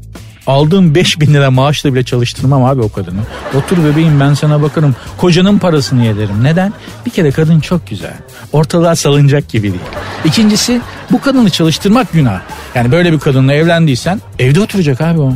Aldığım 0.48 0.96
5 0.96 1.20
bin 1.20 1.34
lira 1.34 1.52
maaşla 1.52 1.94
bile 1.94 2.04
çalıştırmam 2.04 2.64
abi 2.64 2.82
o 2.82 2.92
kadını. 2.92 3.20
Otur 3.58 3.78
bebeğim 3.86 4.20
ben 4.20 4.34
sana 4.34 4.62
bakarım. 4.62 4.96
Kocanın 5.18 5.58
parasını 5.60 6.06
yederim. 6.06 6.44
Neden? 6.44 6.74
Bir 7.06 7.12
kere 7.12 7.32
kadın 7.32 7.60
çok 7.60 7.88
güzel. 7.88 8.14
Ortalığa 8.52 8.96
salınacak 8.96 9.50
gibi 9.50 9.72
değil. 9.72 9.84
İkincisi 10.26 10.82
bu 11.12 11.22
kadını 11.22 11.50
çalıştırmak 11.50 12.12
günah. 12.14 12.42
Yani 12.76 12.92
böyle 12.92 13.14
bir 13.14 13.20
kadınla 13.20 13.54
evlendiysen 13.54 14.22
evde 14.40 14.60
oturacak 14.60 15.02
abi 15.02 15.20
o. 15.20 15.34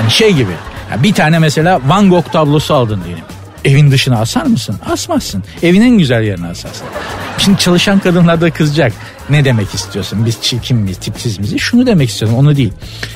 Yani 0.00 0.10
şey 0.10 0.32
gibi. 0.32 0.52
Yani 0.90 1.02
bir 1.02 1.14
tane 1.14 1.38
mesela 1.38 1.80
Van 1.86 2.10
Gogh 2.10 2.24
tablosu 2.32 2.74
aldın 2.74 3.00
diyelim. 3.04 3.24
Evin 3.64 3.90
dışına 3.90 4.20
asar 4.20 4.46
mısın? 4.46 4.76
Asmazsın. 4.92 5.42
Evin 5.62 5.80
en 5.80 5.98
güzel 5.98 6.22
yerine 6.22 6.46
asarsın. 6.46 6.86
Şimdi 7.38 7.58
çalışan 7.58 7.98
kadınlar 7.98 8.40
da 8.40 8.50
kızacak. 8.50 8.92
Ne 9.30 9.44
demek 9.44 9.74
istiyorsun? 9.74 10.26
Biz 10.26 10.38
çirkin 10.42 10.76
miyiz, 10.76 10.98
tipsiz 10.98 11.38
miyiz? 11.38 11.54
Şunu 11.58 11.86
demek 11.86 12.10
istiyorum, 12.10 12.38
onu 12.38 12.56
değil. 12.56 12.72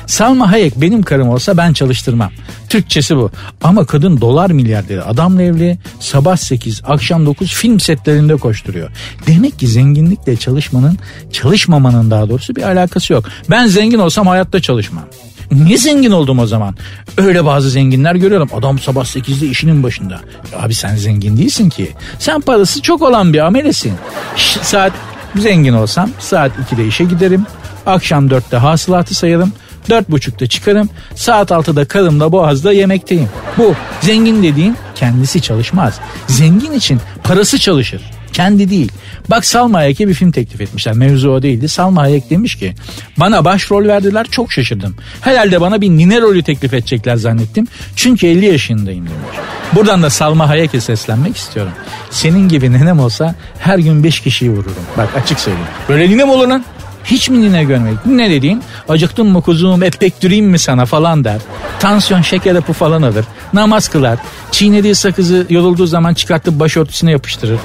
Salma 0.07 0.51
Hayek 0.51 0.81
benim 0.81 1.03
karım 1.03 1.29
olsa 1.29 1.57
ben 1.57 1.73
çalıştırmam. 1.73 2.31
Türkçesi 2.69 3.15
bu. 3.15 3.31
Ama 3.63 3.85
kadın 3.85 4.21
dolar 4.21 4.51
milyarderi 4.51 5.01
adamla 5.01 5.41
evli. 5.41 5.77
Sabah 5.99 6.37
8, 6.37 6.81
akşam 6.85 7.25
9 7.25 7.53
film 7.53 7.79
setlerinde 7.79 8.35
koşturuyor. 8.35 8.89
Demek 9.27 9.59
ki 9.59 9.67
zenginlikle 9.67 10.37
çalışmanın, 10.37 10.97
çalışmamanın 11.31 12.11
daha 12.11 12.29
doğrusu 12.29 12.55
bir 12.55 12.63
alakası 12.63 13.13
yok. 13.13 13.25
Ben 13.49 13.67
zengin 13.67 13.99
olsam 13.99 14.27
hayatta 14.27 14.61
çalışmam. 14.61 15.05
Niye 15.51 15.77
zengin 15.77 16.11
oldum 16.11 16.39
o 16.39 16.47
zaman? 16.47 16.75
Öyle 17.17 17.45
bazı 17.45 17.69
zenginler 17.69 18.15
görüyorum. 18.15 18.49
Adam 18.53 18.79
sabah 18.79 19.05
8'de 19.05 19.47
işinin 19.47 19.83
başında. 19.83 20.19
Abi 20.59 20.73
sen 20.73 20.95
zengin 20.95 21.37
değilsin 21.37 21.69
ki. 21.69 21.91
Sen 22.19 22.41
parası 22.41 22.81
çok 22.81 23.01
olan 23.01 23.33
bir 23.33 23.39
amelesin. 23.39 23.93
Ş- 24.35 24.59
saat 24.63 24.93
zengin 25.35 25.73
olsam 25.73 26.09
saat 26.19 26.51
2'de 26.71 26.87
işe 26.87 27.03
giderim. 27.03 27.45
Akşam 27.85 28.27
4'te 28.27 28.57
hasılatı 28.57 29.15
sayarım. 29.15 29.53
Dört 29.89 30.11
buçukta 30.11 30.47
çıkarım. 30.47 30.89
Saat 31.15 31.51
altıda 31.51 31.85
karımla 31.85 32.31
boğazda 32.31 32.73
yemekteyim. 32.73 33.29
Bu 33.57 33.73
zengin 34.01 34.43
dediğin 34.43 34.77
kendisi 34.95 35.41
çalışmaz. 35.41 35.99
Zengin 36.27 36.71
için 36.71 36.99
parası 37.23 37.59
çalışır. 37.59 38.01
Kendi 38.35 38.69
değil. 38.69 38.91
Bak 39.29 39.45
Salma 39.45 39.77
Hayek'e 39.77 40.07
bir 40.07 40.13
film 40.13 40.31
teklif 40.31 40.61
etmişler. 40.61 40.93
Mevzu 40.93 41.29
o 41.29 41.41
değildi. 41.41 41.69
Salma 41.69 42.01
Hayek 42.01 42.29
demiş 42.29 42.55
ki 42.55 42.73
bana 43.17 43.45
başrol 43.45 43.87
verdiler 43.87 44.27
çok 44.31 44.51
şaşırdım. 44.51 44.95
Herhalde 45.21 45.61
bana 45.61 45.81
bir 45.81 45.89
nine 45.89 46.21
rolü 46.21 46.43
teklif 46.43 46.73
edecekler 46.73 47.15
zannettim. 47.15 47.67
Çünkü 47.95 48.27
50 48.27 48.45
yaşındayım 48.45 49.05
demiş. 49.05 49.37
Buradan 49.73 50.03
da 50.03 50.09
Salma 50.09 50.49
Hayek'e 50.49 50.81
seslenmek 50.81 51.37
istiyorum. 51.37 51.71
Senin 52.09 52.49
gibi 52.49 52.73
nenem 52.73 52.99
olsa 52.99 53.35
her 53.59 53.79
gün 53.79 54.03
5 54.03 54.19
kişiyi 54.19 54.51
vururum. 54.51 54.85
Bak 54.97 55.09
açık 55.15 55.39
söyleyeyim. 55.39 55.67
Böyle 55.89 56.09
ninem 56.09 56.29
olur 56.29 56.47
lan. 56.47 56.65
Hiç 57.05 57.29
mi 57.29 57.41
nine 57.41 57.63
görmedik? 57.63 58.05
Ne 58.05 58.29
dediğin? 58.29 58.63
Acıktın 58.89 59.27
mı 59.27 59.41
kuzum 59.41 59.83
et 59.83 60.01
bektüreyim 60.01 60.45
mi 60.45 60.59
sana 60.59 60.85
falan 60.85 61.23
der. 61.23 61.41
Tansiyon 61.79 62.21
şeker 62.21 62.55
hapı 62.55 62.73
falan 62.73 63.01
alır. 63.01 63.25
Namaz 63.53 63.87
kılar. 63.87 64.19
Çiğnediği 64.51 64.95
sakızı 64.95 65.45
yorulduğu 65.49 65.85
zaman 65.87 66.13
çıkartıp 66.13 66.59
başörtüsüne 66.59 67.11
yapıştırır. 67.11 67.59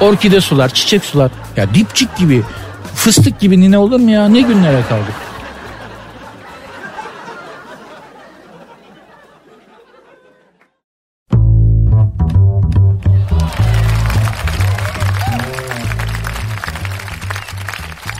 Orkide 0.00 0.40
sular, 0.40 0.68
çiçek 0.68 1.04
sular. 1.04 1.30
Ya 1.56 1.74
dipçik 1.74 2.16
gibi, 2.16 2.42
fıstık 2.94 3.40
gibi 3.40 3.60
nine 3.60 3.78
olur 3.78 4.00
mu 4.00 4.10
ya? 4.10 4.28
Ne 4.28 4.40
günlere 4.40 4.82
kaldık? 4.88 5.25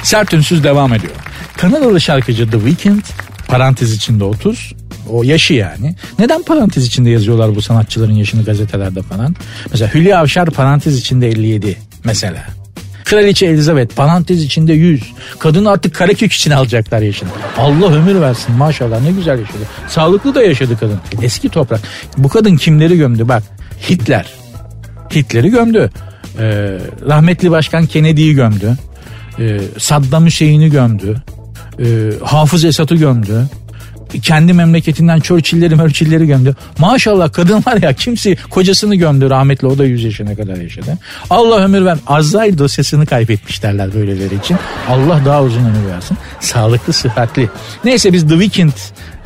Sert 0.06 0.34
ünsüz 0.34 0.64
devam 0.64 0.94
ediyor. 0.94 1.12
Kanadalı 1.56 2.00
şarkıcı 2.00 2.50
The 2.50 2.58
Weeknd 2.58 3.02
parantez 3.48 3.92
içinde 3.92 4.24
30 4.24 4.74
o 5.10 5.22
yaşı 5.22 5.54
yani. 5.54 5.94
Neden 6.18 6.42
parantez 6.42 6.86
içinde 6.86 7.10
yazıyorlar 7.10 7.54
bu 7.54 7.62
sanatçıların 7.62 8.12
yaşını 8.12 8.44
gazetelerde 8.44 9.02
falan? 9.02 9.36
Mesela 9.70 9.94
Hülya 9.94 10.18
Avşar 10.18 10.50
parantez 10.50 10.98
içinde 10.98 11.28
57 11.28 11.78
mesela. 12.04 12.44
Kraliçe 13.04 13.46
Elizabeth 13.46 13.96
parantez 13.96 14.42
içinde 14.42 14.72
100. 14.72 15.02
Kadın 15.38 15.64
artık 15.64 15.94
karekök 15.94 16.32
için 16.32 16.50
alacaklar 16.50 17.00
yaşını. 17.00 17.28
Allah 17.58 17.94
ömür 17.94 18.20
versin 18.20 18.54
maşallah 18.54 19.00
ne 19.00 19.12
güzel 19.12 19.38
yaşadı. 19.38 19.64
Sağlıklı 19.88 20.34
da 20.34 20.42
yaşadı 20.42 20.78
kadın. 20.80 20.98
Eski 21.22 21.48
toprak. 21.48 21.80
Bu 22.18 22.28
kadın 22.28 22.56
kimleri 22.56 22.96
gömdü 22.96 23.28
bak. 23.28 23.42
Hitler, 23.90 24.26
Hitler'i 25.14 25.48
gömdü. 25.50 25.90
Ee, 26.38 26.78
rahmetli 27.08 27.50
başkan 27.50 27.86
Kennedy'yi 27.86 28.34
gömdü. 28.34 28.76
Ee, 29.38 29.60
Saddam 29.78 30.26
Hüseyin'i 30.26 30.70
gömdü. 30.70 31.16
Ee, 31.80 32.10
Hafız 32.24 32.64
Esat'ı 32.64 32.94
gömdü 32.94 33.48
kendi 34.22 34.52
memleketinden 34.52 35.20
Churchill'leri 35.20 35.74
Mörçilleri 35.74 36.26
gömdü. 36.26 36.56
Maşallah 36.78 37.32
kadın 37.32 37.56
var 37.66 37.82
ya 37.82 37.92
kimse 37.92 38.36
kocasını 38.50 38.94
gömdü 38.94 39.30
rahmetli 39.30 39.66
o 39.66 39.78
da 39.78 39.84
100 39.84 40.04
yaşına 40.04 40.36
kadar 40.36 40.56
yaşadı. 40.56 40.98
Allah 41.30 41.56
ömür 41.56 41.84
ver. 41.84 41.98
Azrail 42.06 42.58
dosyasını 42.58 43.06
kaybetmiş 43.06 43.62
derler 43.62 43.94
böyleleri 43.94 44.34
için. 44.34 44.56
Allah 44.88 45.20
daha 45.24 45.42
uzun 45.42 45.60
ömür 45.60 45.86
versin. 45.94 46.18
Sağlıklı 46.40 46.92
sıhhatli. 46.92 47.48
Neyse 47.84 48.12
biz 48.12 48.28
The 48.28 48.40
Weeknd 48.40 48.72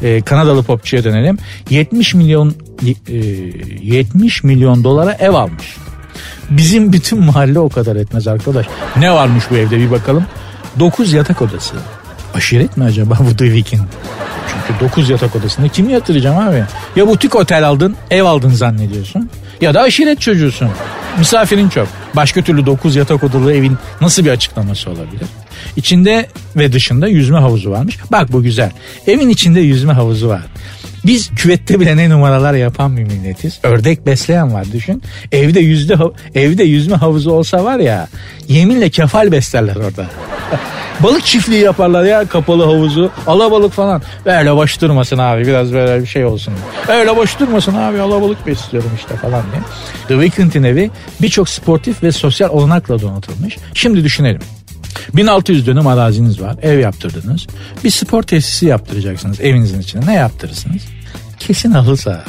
e, 0.02 0.20
Kanadalı 0.20 0.62
popçuya 0.62 1.04
dönelim. 1.04 1.38
70 1.70 2.14
milyon 2.14 2.54
e, 3.08 3.16
70 3.82 4.44
milyon 4.44 4.84
dolara 4.84 5.12
ev 5.12 5.30
almış. 5.30 5.76
Bizim 6.50 6.92
bütün 6.92 7.24
mahalle 7.24 7.58
o 7.58 7.68
kadar 7.68 7.96
etmez 7.96 8.28
arkadaş. 8.28 8.66
Ne 8.96 9.12
varmış 9.12 9.44
bu 9.50 9.56
evde 9.56 9.78
bir 9.78 9.90
bakalım. 9.90 10.24
9 10.78 11.12
yatak 11.12 11.42
odası. 11.42 11.74
Aşiret 12.34 12.76
mi 12.76 12.84
acaba 12.84 13.18
bu 13.20 13.36
The 13.36 13.44
Weeknd? 13.60 13.86
Çünkü 14.48 14.84
9 14.84 15.10
yatak 15.10 15.36
odasında 15.36 15.68
kim 15.68 15.90
yatıracağım 15.90 16.48
abi? 16.48 16.64
Ya 16.96 17.06
butik 17.08 17.36
otel 17.36 17.68
aldın, 17.68 17.96
ev 18.10 18.22
aldın 18.22 18.50
zannediyorsun. 18.50 19.30
Ya 19.60 19.74
da 19.74 19.80
aşiret 19.80 20.20
çocuğusun. 20.20 20.68
Misafirin 21.18 21.68
çok. 21.68 21.88
Başka 22.16 22.42
türlü 22.42 22.66
9 22.66 22.96
yatak 22.96 23.24
odalı 23.24 23.54
evin 23.54 23.78
nasıl 24.00 24.24
bir 24.24 24.30
açıklaması 24.30 24.90
olabilir? 24.90 25.26
İçinde 25.76 26.28
ve 26.56 26.72
dışında 26.72 27.08
yüzme 27.08 27.38
havuzu 27.38 27.70
varmış. 27.70 27.98
Bak 28.12 28.32
bu 28.32 28.42
güzel. 28.42 28.70
Evin 29.06 29.28
içinde 29.28 29.60
yüzme 29.60 29.92
havuzu 29.92 30.28
var. 30.28 30.42
Biz 31.06 31.30
küvette 31.36 31.80
bile 31.80 31.96
ne 31.96 32.10
numaralar 32.10 32.54
yapan 32.54 32.96
bir 32.96 33.02
milletiz. 33.02 33.60
Ördek 33.62 34.06
besleyen 34.06 34.54
var 34.54 34.66
düşün. 34.72 35.02
Evde 35.32 35.60
yüzde 35.60 35.96
evde 36.34 36.64
yüzme 36.64 36.96
havuzu 36.96 37.30
olsa 37.30 37.64
var 37.64 37.78
ya 37.78 38.08
yeminle 38.48 38.90
kefal 38.90 39.32
beslerler 39.32 39.76
orada. 39.76 40.06
Balık 41.00 41.24
çiftliği 41.24 41.62
yaparlar 41.62 42.04
ya 42.04 42.24
kapalı 42.24 42.64
havuzu. 42.64 43.10
Alabalık 43.26 43.72
falan. 43.72 44.02
Böyle 44.26 44.56
boş 44.56 44.80
durmasın 44.80 45.18
abi 45.18 45.46
biraz 45.46 45.72
böyle 45.72 46.02
bir 46.02 46.06
şey 46.06 46.24
olsun. 46.24 46.54
Öyle 46.88 47.16
boş 47.16 47.40
durmasın 47.40 47.74
abi 47.74 48.00
alabalık 48.00 48.46
besliyorum 48.46 48.90
işte 48.98 49.16
falan 49.16 49.42
diye. 49.52 49.62
The 50.08 50.26
Weeknd'in 50.26 50.62
evi 50.62 50.90
birçok 51.22 51.48
sportif 51.48 52.02
ve 52.02 52.12
sosyal 52.12 52.48
olanakla 52.50 53.00
donatılmış. 53.00 53.56
Şimdi 53.74 54.04
düşünelim. 54.04 54.40
1600 55.14 55.66
dönüm 55.66 55.86
araziniz 55.86 56.40
var. 56.40 56.56
Ev 56.62 56.78
yaptırdınız. 56.78 57.46
Bir 57.84 57.90
spor 57.90 58.22
tesisi 58.22 58.66
yaptıracaksınız 58.66 59.40
evinizin 59.40 59.80
içine. 59.80 60.06
Ne 60.06 60.14
yaptırırsınız? 60.14 60.82
Kesin 61.40 61.70
halı 61.70 61.96
saha. 61.96 62.24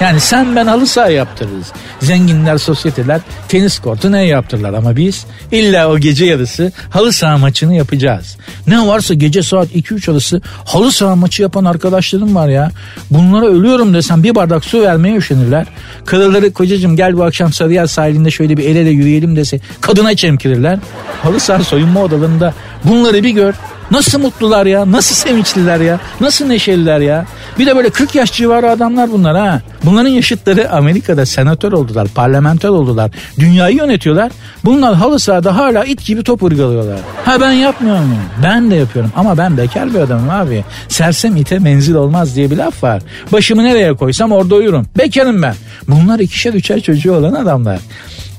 Yani 0.00 0.20
sen 0.20 0.56
ben 0.56 0.66
halı 0.66 0.86
saha 0.86 1.08
yaptırırız. 1.08 1.72
Zenginler, 2.00 2.58
sosyeteler 2.58 3.20
tenis 3.48 3.78
kortu 3.78 4.12
ne 4.12 4.24
yaptırırlar 4.24 4.72
ama 4.74 4.96
biz 4.96 5.26
illa 5.52 5.88
o 5.90 5.98
gece 5.98 6.24
yarısı 6.24 6.72
halı 6.90 7.12
saha 7.12 7.38
maçını 7.38 7.74
yapacağız. 7.74 8.36
Ne 8.66 8.86
varsa 8.86 9.14
gece 9.14 9.42
saat 9.42 9.68
2-3 9.68 10.12
arası 10.12 10.42
halı 10.64 10.92
saha 10.92 11.16
maçı 11.16 11.42
yapan 11.42 11.64
arkadaşlarım 11.64 12.34
var 12.34 12.48
ya. 12.48 12.70
Bunlara 13.10 13.46
ölüyorum 13.46 13.94
desem 13.94 14.22
bir 14.22 14.34
bardak 14.34 14.64
su 14.64 14.82
vermeye 14.82 15.16
üşenirler. 15.16 15.66
Karıları 16.06 16.52
kocacığım 16.52 16.96
gel 16.96 17.16
bu 17.16 17.24
akşam 17.24 17.52
Sarıyer 17.52 17.86
sahilinde 17.86 18.30
şöyle 18.30 18.56
bir 18.56 18.64
el 18.64 18.76
ele 18.76 18.90
yürüyelim 18.90 19.36
dese 19.36 19.60
kadına 19.80 20.16
çemkirirler. 20.16 20.78
Halı 21.22 21.40
saha 21.40 21.64
soyunma 21.64 22.02
odalarında 22.02 22.54
bunları 22.84 23.22
bir 23.22 23.30
gör. 23.30 23.54
Nasıl 23.94 24.18
mutlular 24.18 24.66
ya? 24.66 24.92
Nasıl 24.92 25.14
sevinçliler 25.14 25.80
ya? 25.80 26.00
Nasıl 26.20 26.46
neşeliler 26.46 27.00
ya? 27.00 27.26
Bir 27.58 27.66
de 27.66 27.76
böyle 27.76 27.90
40 27.90 28.14
yaş 28.14 28.32
civarı 28.32 28.70
adamlar 28.70 29.12
bunlar 29.12 29.36
ha. 29.36 29.60
Bunların 29.84 30.08
yaşıtları 30.08 30.70
Amerika'da 30.70 31.26
senatör 31.26 31.72
oldular, 31.72 32.08
parlamenter 32.14 32.68
oldular. 32.68 33.10
Dünyayı 33.38 33.76
yönetiyorlar. 33.76 34.32
Bunlar 34.64 34.94
halı 34.94 35.18
sahada 35.18 35.56
hala 35.56 35.84
it 35.84 36.06
gibi 36.06 36.22
top 36.22 36.42
ırgalıyorlar. 36.42 36.98
Ha 37.24 37.40
ben 37.40 37.52
yapmıyorum? 37.52 38.16
Ben 38.42 38.70
de 38.70 38.74
yapıyorum 38.74 39.12
ama 39.16 39.38
ben 39.38 39.56
bekar 39.56 39.94
bir 39.94 39.98
adamım 39.98 40.30
abi. 40.30 40.64
Sersem 40.88 41.36
ite 41.36 41.58
menzil 41.58 41.94
olmaz 41.94 42.36
diye 42.36 42.50
bir 42.50 42.56
laf 42.56 42.82
var. 42.82 43.02
Başımı 43.32 43.64
nereye 43.64 43.94
koysam 43.94 44.32
orada 44.32 44.54
uyurum. 44.54 44.86
Bekarım 44.98 45.42
ben. 45.42 45.54
Bunlar 45.88 46.18
ikişer 46.18 46.54
üçer 46.54 46.80
çocuğu 46.80 47.12
olan 47.12 47.34
adamlar. 47.34 47.78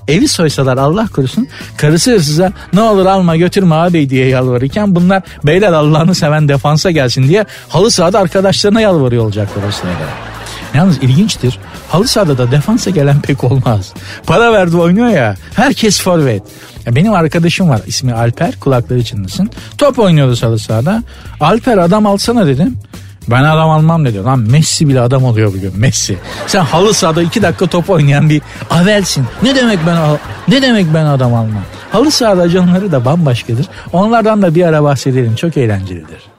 Evi 0.07 0.27
soysalar 0.27 0.77
Allah 0.77 1.07
korusun 1.07 1.47
karısı 1.77 2.11
hırsıza 2.11 2.51
ne 2.73 2.81
olur 2.81 3.05
alma 3.05 3.35
götürme 3.35 3.75
abi 3.75 4.09
diye 4.09 4.27
yalvarırken 4.27 4.95
bunlar 4.95 5.23
beyler 5.43 5.73
Allah'ını 5.73 6.15
seven 6.15 6.47
defansa 6.47 6.91
gelsin 6.91 7.27
diye 7.27 7.45
halı 7.69 7.91
sahada 7.91 8.19
arkadaşlarına 8.19 8.81
yalvarıyor 8.81 9.23
olacaklar 9.23 9.63
o 9.67 9.71
sırada. 9.71 10.25
Yalnız 10.73 10.97
ilginçtir. 10.97 11.59
Halı 11.89 12.07
sahada 12.07 12.37
da 12.37 12.51
defansa 12.51 12.89
gelen 12.89 13.21
pek 13.21 13.43
olmaz. 13.43 13.93
Para 14.27 14.53
verdi 14.53 14.77
oynuyor 14.77 15.07
ya. 15.07 15.35
Herkes 15.55 16.01
forvet. 16.01 16.43
Ya 16.85 16.95
benim 16.95 17.13
arkadaşım 17.13 17.69
var 17.69 17.81
ismi 17.87 18.13
Alper 18.13 18.59
kulakları 18.59 19.03
çınlasın. 19.03 19.49
Top 19.77 19.99
oynuyordu 19.99 20.45
halı 20.45 20.59
sahada. 20.59 21.03
Alper 21.39 21.77
adam 21.77 22.05
alsana 22.05 22.47
dedim. 22.47 22.77
Ben 23.27 23.43
adam 23.43 23.69
almam 23.69 24.05
dedi. 24.05 24.23
Lan 24.23 24.39
Messi 24.39 24.87
bile 24.87 25.01
adam 25.01 25.23
oluyor 25.23 25.53
bugün 25.53 25.79
Messi. 25.79 26.17
Sen 26.47 26.61
halı 26.61 26.93
sahada 26.93 27.21
iki 27.21 27.41
dakika 27.41 27.67
top 27.67 27.89
oynayan 27.89 28.29
bir 28.29 28.41
avelsin. 28.69 29.25
Ne 29.43 29.55
demek 29.55 29.79
ben 29.87 29.97
ne 30.47 30.61
demek 30.61 30.85
ben 30.93 31.05
adam 31.05 31.33
almam? 31.33 31.63
Halı 31.91 32.11
sahada 32.11 32.49
canları 32.49 32.91
da 32.91 33.05
bambaşkadır. 33.05 33.65
Onlardan 33.93 34.41
da 34.41 34.55
bir 34.55 34.63
ara 34.63 34.83
bahsedelim. 34.83 35.35
Çok 35.35 35.57
eğlencelidir. 35.57 36.35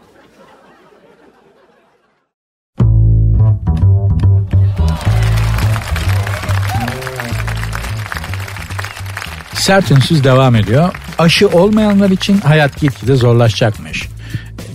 Sert 9.54 9.90
devam 10.24 10.56
ediyor. 10.56 10.94
Aşı 11.18 11.48
olmayanlar 11.48 12.10
için 12.10 12.38
hayat 12.38 12.80
gitgide 12.80 13.16
zorlaşacakmış. 13.16 14.08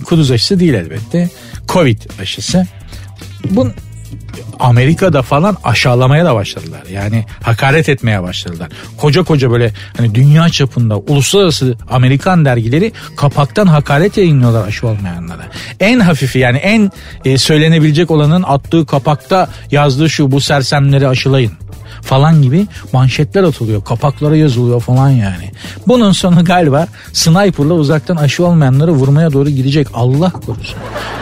Kuduz 0.04 0.30
aşısı 0.30 0.60
değil 0.60 0.74
elbette. 0.74 1.30
Covid 1.68 2.02
aşısı. 2.20 2.66
Bu 3.50 3.68
Amerika'da 4.60 5.22
falan 5.22 5.56
aşağılamaya 5.64 6.24
da 6.24 6.34
başladılar. 6.34 6.82
Yani 6.92 7.24
hakaret 7.42 7.88
etmeye 7.88 8.22
başladılar. 8.22 8.68
Koca 8.98 9.22
koca 9.22 9.50
böyle 9.50 9.72
hani 9.96 10.14
dünya 10.14 10.48
çapında 10.48 10.98
uluslararası 10.98 11.76
Amerikan 11.90 12.44
dergileri 12.44 12.92
kapaktan 13.16 13.66
hakaret 13.66 14.16
yayınlıyorlar 14.16 14.68
aşı 14.68 14.86
olmayanlara. 14.86 15.42
En 15.80 16.00
hafifi 16.00 16.38
yani 16.38 16.58
en 16.58 16.90
e, 17.24 17.38
söylenebilecek 17.38 18.10
olanın 18.10 18.42
attığı 18.42 18.86
kapakta 18.86 19.48
yazdığı 19.70 20.10
şu 20.10 20.32
bu 20.32 20.40
sersemleri 20.40 21.08
aşılayın 21.08 21.52
falan 22.02 22.42
gibi 22.42 22.66
manşetler 22.92 23.42
atılıyor. 23.42 23.84
Kapaklara 23.84 24.36
yazılıyor 24.36 24.80
falan 24.80 25.10
yani. 25.10 25.50
Bunun 25.86 26.12
sonu 26.12 26.44
galiba 26.44 26.86
sniperla 27.12 27.74
uzaktan 27.74 28.16
aşı 28.16 28.46
olmayanları 28.46 28.92
vurmaya 28.92 29.32
doğru 29.32 29.50
gidecek. 29.50 29.88
Allah 29.94 30.30
korusun. 30.30 30.78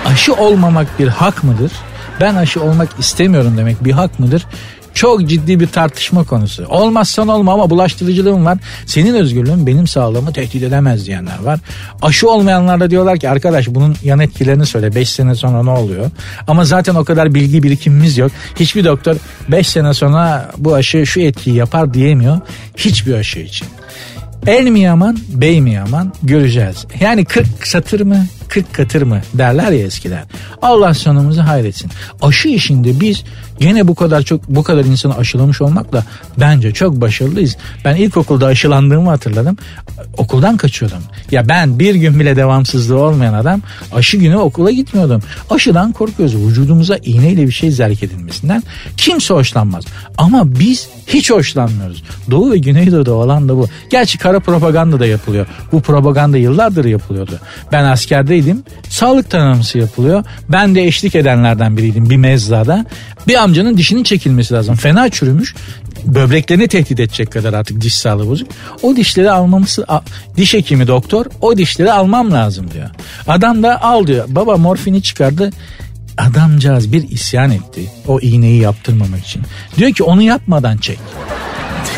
Aşı 0.06 0.34
olmamak 0.34 0.98
bir 0.98 1.08
hak 1.08 1.44
mıdır? 1.44 1.72
Ben 2.20 2.34
aşı 2.34 2.62
olmak 2.62 2.88
istemiyorum 2.98 3.54
demek 3.56 3.84
bir 3.84 3.92
hak 3.92 4.20
mıdır? 4.20 4.46
çok 4.94 5.28
ciddi 5.28 5.60
bir 5.60 5.66
tartışma 5.66 6.24
konusu. 6.24 6.66
Olmazsan 6.68 7.28
olma 7.28 7.52
ama 7.52 7.70
bulaştırıcılığım 7.70 8.44
var. 8.44 8.58
Senin 8.86 9.14
özgürlüğün 9.14 9.66
benim 9.66 9.86
sağlığımı 9.86 10.32
tehdit 10.32 10.62
edemez 10.62 11.06
diyenler 11.06 11.38
var. 11.42 11.60
Aşı 12.02 12.30
olmayanlar 12.30 12.80
da 12.80 12.90
diyorlar 12.90 13.18
ki 13.18 13.28
arkadaş 13.28 13.68
bunun 13.68 13.96
yan 14.04 14.20
etkilerini 14.20 14.66
söyle 14.66 14.94
5 14.94 15.10
sene 15.10 15.34
sonra 15.34 15.62
ne 15.62 15.70
oluyor? 15.70 16.10
Ama 16.46 16.64
zaten 16.64 16.94
o 16.94 17.04
kadar 17.04 17.34
bilgi 17.34 17.62
birikimimiz 17.62 18.18
yok. 18.18 18.32
Hiçbir 18.56 18.84
doktor 18.84 19.16
5 19.48 19.68
sene 19.68 19.94
sonra 19.94 20.50
bu 20.58 20.74
aşı 20.74 21.06
şu 21.06 21.20
etkiyi 21.20 21.56
yapar 21.56 21.94
diyemiyor. 21.94 22.40
Hiçbir 22.76 23.14
aşı 23.14 23.38
için. 23.38 23.68
El 24.46 24.68
mi 24.68 24.80
yaman, 24.80 25.18
bey 25.28 25.60
mi 25.60 25.72
yaman 25.72 26.12
göreceğiz. 26.22 26.86
Yani 27.00 27.24
40 27.24 27.46
satır 27.66 28.00
mı, 28.00 28.26
40 28.50 28.74
katır 28.74 29.02
mı 29.02 29.20
derler 29.34 29.72
ya 29.72 29.84
eskiler. 29.86 30.24
Allah 30.62 30.94
sonumuzu 30.94 31.40
hayretsin. 31.42 31.90
Aşı 32.22 32.48
işinde 32.48 33.00
biz 33.00 33.24
Yine 33.60 33.88
bu 33.88 33.94
kadar 33.94 34.22
çok 34.22 34.48
bu 34.48 34.62
kadar 34.62 34.84
insanı 34.84 35.16
aşılamış 35.16 35.60
olmakla 35.60 36.04
bence 36.40 36.72
çok 36.72 37.00
başarılıyız. 37.00 37.56
Ben 37.84 37.96
ilkokulda 37.96 38.46
aşılandığımı 38.46 39.10
hatırladım. 39.10 39.56
Okuldan 40.18 40.56
kaçıyordum. 40.56 41.02
Ya 41.30 41.48
ben 41.48 41.78
bir 41.78 41.94
gün 41.94 42.20
bile 42.20 42.36
devamsızlığı 42.36 42.98
olmayan 42.98 43.34
adam 43.34 43.62
aşı 43.92 44.16
günü 44.16 44.36
okula 44.36 44.70
gitmiyordum. 44.70 45.22
Aşıdan 45.50 45.92
korkuyoruz. 45.92 46.36
Vücudumuza 46.36 46.96
iğneyle 46.96 47.46
bir 47.46 47.52
şey 47.52 47.70
zerk 47.70 48.02
edilmesinden 48.02 48.62
kimse 48.96 49.34
hoşlanmaz. 49.34 49.84
Ama 50.18 50.58
biz 50.58 50.88
hiç 51.06 51.30
hoşlanmıyoruz. 51.30 52.02
Doğu 52.30 52.52
ve 52.52 52.58
Güneydoğu'da 52.58 53.12
olan 53.12 53.48
da 53.48 53.56
bu. 53.56 53.68
Gerçi 53.90 54.18
kara 54.18 54.40
propaganda 54.40 55.00
da 55.00 55.06
yapılıyor. 55.06 55.46
Bu 55.72 55.80
propaganda 55.80 56.36
yıllardır 56.36 56.84
yapılıyordu. 56.84 57.38
Ben 57.72 57.84
askerdeydim. 57.84 58.62
Sağlık 58.88 59.30
tanımısı 59.30 59.78
yapılıyor. 59.78 60.24
Ben 60.48 60.74
de 60.74 60.84
eşlik 60.84 61.14
edenlerden 61.14 61.76
biriydim 61.76 62.10
bir 62.10 62.16
mezrada. 62.16 62.86
Bir 63.28 63.42
amcanın 63.50 63.76
dişinin 63.76 64.02
çekilmesi 64.02 64.54
lazım. 64.54 64.74
Fena 64.74 65.08
çürümüş. 65.08 65.54
Böbreklerini 66.04 66.68
tehdit 66.68 67.00
edecek 67.00 67.32
kadar 67.32 67.52
artık 67.52 67.80
diş 67.80 67.94
sağlığı 67.94 68.28
bozuk. 68.28 68.48
O 68.82 68.96
dişleri 68.96 69.30
almaması 69.30 69.86
diş 70.36 70.54
hekimi 70.54 70.86
doktor 70.86 71.26
o 71.40 71.56
dişleri 71.56 71.92
almam 71.92 72.32
lazım 72.32 72.70
diyor. 72.74 72.90
Adam 73.28 73.62
da 73.62 73.82
al 73.82 74.06
diyor. 74.06 74.24
Baba 74.28 74.56
morfini 74.56 75.02
çıkardı. 75.02 75.50
Adamcağız 76.18 76.92
bir 76.92 77.08
isyan 77.08 77.50
etti 77.50 77.90
o 78.06 78.20
iğneyi 78.20 78.60
yaptırmamak 78.60 79.26
için. 79.26 79.42
Diyor 79.76 79.92
ki 79.92 80.02
onu 80.02 80.22
yapmadan 80.22 80.76
çek. 80.76 80.98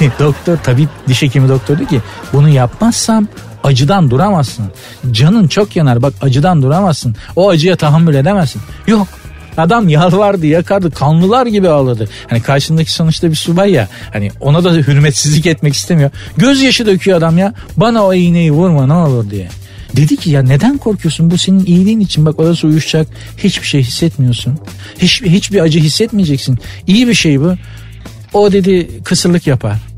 doktor 0.18 0.56
tabip 0.56 0.88
diş 1.08 1.22
hekimi 1.22 1.48
doktor 1.48 1.78
diyor 1.78 1.88
ki 1.88 2.00
bunu 2.32 2.48
yapmazsam 2.48 3.28
acıdan 3.64 4.10
duramazsın. 4.10 4.64
Canın 5.10 5.48
çok 5.48 5.76
yanar 5.76 6.02
bak 6.02 6.14
acıdan 6.22 6.62
duramazsın. 6.62 7.16
O 7.36 7.50
acıya 7.50 7.76
tahammül 7.76 8.14
edemezsin. 8.14 8.62
Yok 8.86 9.08
Adam 9.56 9.88
yalvardı 9.88 10.46
yakardı 10.46 10.90
kanlılar 10.90 11.46
gibi 11.46 11.68
ağladı. 11.68 12.08
Hani 12.28 12.42
karşındaki 12.42 12.92
sonuçta 12.92 13.30
bir 13.30 13.36
subay 13.36 13.72
ya. 13.72 13.88
Hani 14.12 14.30
ona 14.40 14.64
da 14.64 14.72
hürmetsizlik 14.72 15.46
etmek 15.46 15.74
istemiyor. 15.74 16.10
Gözyaşı 16.36 16.86
döküyor 16.86 17.18
adam 17.18 17.38
ya. 17.38 17.54
Bana 17.76 18.04
o 18.04 18.14
iğneyi 18.14 18.52
vurma 18.52 18.86
ne 18.86 18.92
olur 18.92 19.30
diye. 19.30 19.48
Dedi 19.96 20.16
ki 20.16 20.30
ya 20.30 20.42
neden 20.42 20.78
korkuyorsun 20.78 21.30
bu 21.30 21.38
senin 21.38 21.66
iyiliğin 21.66 22.00
için 22.00 22.26
bak 22.26 22.40
orası 22.40 22.66
uyuşacak 22.66 23.08
hiçbir 23.38 23.66
şey 23.66 23.82
hissetmiyorsun. 23.82 24.58
Hiç, 24.98 25.22
hiçbir 25.22 25.60
acı 25.60 25.78
hissetmeyeceksin. 25.78 26.58
İyi 26.86 27.08
bir 27.08 27.14
şey 27.14 27.40
bu. 27.40 27.54
O 28.32 28.52
dedi 28.52 29.02
kısırlık 29.04 29.46
yapar. 29.46 29.91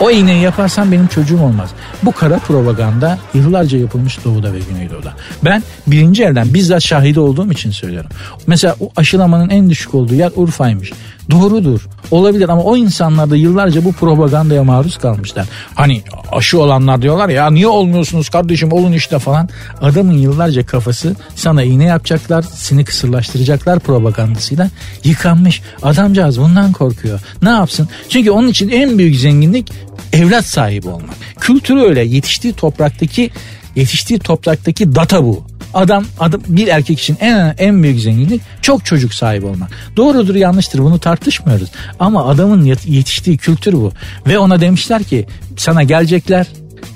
O 0.00 0.10
iğneyi 0.10 0.42
yaparsan 0.42 0.92
benim 0.92 1.06
çocuğum 1.06 1.42
olmaz. 1.42 1.70
Bu 2.02 2.12
kara 2.12 2.38
propaganda 2.38 3.18
yıllarca 3.34 3.78
yapılmış 3.78 4.24
Doğu'da 4.24 4.52
ve 4.52 4.58
Güneydoğu'da. 4.70 5.12
Ben 5.44 5.62
birinci 5.86 6.24
elden 6.24 6.54
bizzat 6.54 6.82
şahidi 6.82 7.20
olduğum 7.20 7.52
için 7.52 7.70
söylüyorum. 7.70 8.10
Mesela 8.46 8.76
o 8.80 8.90
aşılamanın 8.96 9.50
en 9.50 9.70
düşük 9.70 9.94
olduğu 9.94 10.14
yer 10.14 10.30
Urfa'ymış. 10.36 10.92
Doğrudur. 11.32 11.80
Olabilir 12.10 12.48
ama 12.48 12.62
o 12.62 12.76
insanlar 12.76 13.30
da 13.30 13.36
yıllarca 13.36 13.84
bu 13.84 13.92
propagandaya 13.92 14.64
maruz 14.64 14.98
kalmışlar. 14.98 15.46
Hani 15.74 16.02
aşı 16.32 16.60
olanlar 16.60 17.02
diyorlar 17.02 17.28
ya 17.28 17.50
niye 17.50 17.66
olmuyorsunuz 17.66 18.28
kardeşim 18.28 18.72
olun 18.72 18.92
işte 18.92 19.18
falan. 19.18 19.48
Adamın 19.80 20.12
yıllarca 20.12 20.66
kafası 20.66 21.16
sana 21.34 21.62
iğne 21.62 21.84
yapacaklar, 21.84 22.42
seni 22.42 22.84
kısırlaştıracaklar 22.84 23.78
propagandasıyla 23.78 24.70
yıkanmış. 25.04 25.62
Adamcağız 25.82 26.40
bundan 26.40 26.72
korkuyor. 26.72 27.20
Ne 27.42 27.50
yapsın? 27.50 27.88
Çünkü 28.08 28.30
onun 28.30 28.48
için 28.48 28.68
en 28.68 28.98
büyük 28.98 29.16
zenginlik 29.16 29.72
evlat 30.12 30.44
sahibi 30.44 30.88
olmak. 30.88 31.14
Kültürü 31.40 31.80
öyle 31.80 32.04
yetiştiği 32.04 32.52
topraktaki 32.52 33.30
yetiştiği 33.76 34.18
topraktaki 34.18 34.94
data 34.94 35.24
bu. 35.24 35.44
Adam, 35.74 36.04
adam 36.20 36.40
bir 36.48 36.68
erkek 36.68 37.00
için 37.00 37.16
en 37.20 37.54
en 37.58 37.82
büyük 37.82 38.00
zenginlik 38.00 38.42
çok 38.62 38.84
çocuk 38.84 39.14
sahibi 39.14 39.46
olmak. 39.46 39.70
Doğrudur 39.96 40.34
yanlıştır 40.34 40.78
bunu 40.78 40.98
tartışmıyoruz. 40.98 41.70
Ama 42.00 42.26
adamın 42.28 42.64
yetiştiği 42.86 43.38
kültür 43.38 43.72
bu. 43.72 43.92
Ve 44.26 44.38
ona 44.38 44.60
demişler 44.60 45.02
ki 45.02 45.26
sana 45.56 45.82
gelecekler 45.82 46.46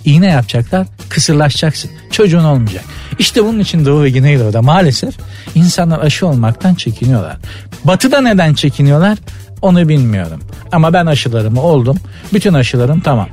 iğne 0.05 0.27
yapacaklar 0.27 0.87
kısırlaşacaksın. 1.09 1.91
Çocuğun 2.11 2.45
olmayacak. 2.45 2.85
İşte 3.19 3.45
bunun 3.45 3.59
için 3.59 3.87
Doğu 3.87 4.03
ve 4.03 4.11
Güneydoğu'da 4.11 4.63
maalesef 4.63 5.15
insanlar 5.55 5.99
aşı 5.99 6.27
olmaktan 6.27 6.75
çekiniyorlar. 6.75 7.37
Batı'da 7.85 8.21
neden 8.21 8.55
çekiniyorlar? 8.55 9.19
Onu 9.63 9.89
bilmiyorum. 9.89 10.41
Ama 10.73 10.93
ben 10.93 11.07
aşılarımı 11.07 11.63
oldum. 11.63 11.97
Bütün 12.33 12.55
aşılarım 12.55 13.01
tamam 13.01 13.29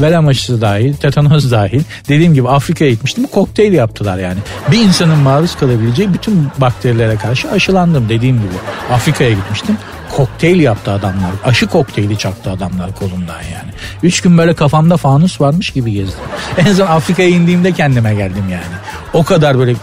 verem 0.00 0.28
aşısı 0.28 0.60
dahil, 0.60 0.94
tetanoz 0.94 1.50
dahil. 1.52 1.82
Dediğim 2.08 2.34
gibi 2.34 2.48
Afrika'ya 2.48 2.90
gitmiştim. 2.90 3.26
Kokteyl 3.26 3.72
yaptılar 3.72 4.18
yani. 4.18 4.38
Bir 4.70 4.78
insanın 4.78 5.18
maruz 5.18 5.56
kalabileceği 5.56 6.14
bütün 6.14 6.48
bakterilere 6.58 7.16
karşı 7.16 7.50
aşılandım 7.50 8.08
dediğim 8.08 8.36
gibi. 8.36 8.54
Afrika'ya 8.92 9.30
gitmiştim. 9.30 9.78
Kokteyl 10.16 10.60
yaptı 10.60 10.90
adamlar. 10.90 11.30
Aşı 11.44 11.66
kokteyli 11.66 12.18
çaktı 12.18 12.50
adamlar 12.50 12.94
kolumdan 12.94 13.42
yani. 13.42 13.70
Üç 14.02 14.20
gün 14.20 14.38
böyle 14.38 14.54
kafamda 14.54 14.96
fanus 14.96 15.40
varmış 15.40 15.70
gibi 15.70 15.92
gezdim. 15.92 16.24
En 16.58 16.72
son 16.72 16.86
Afrika'ya 16.86 17.28
indiğimde 17.28 17.72
kendime 17.72 18.14
geldim 18.14 18.44
yani. 18.50 18.74
O 19.12 19.24
kadar 19.24 19.58
böyle 19.58 19.74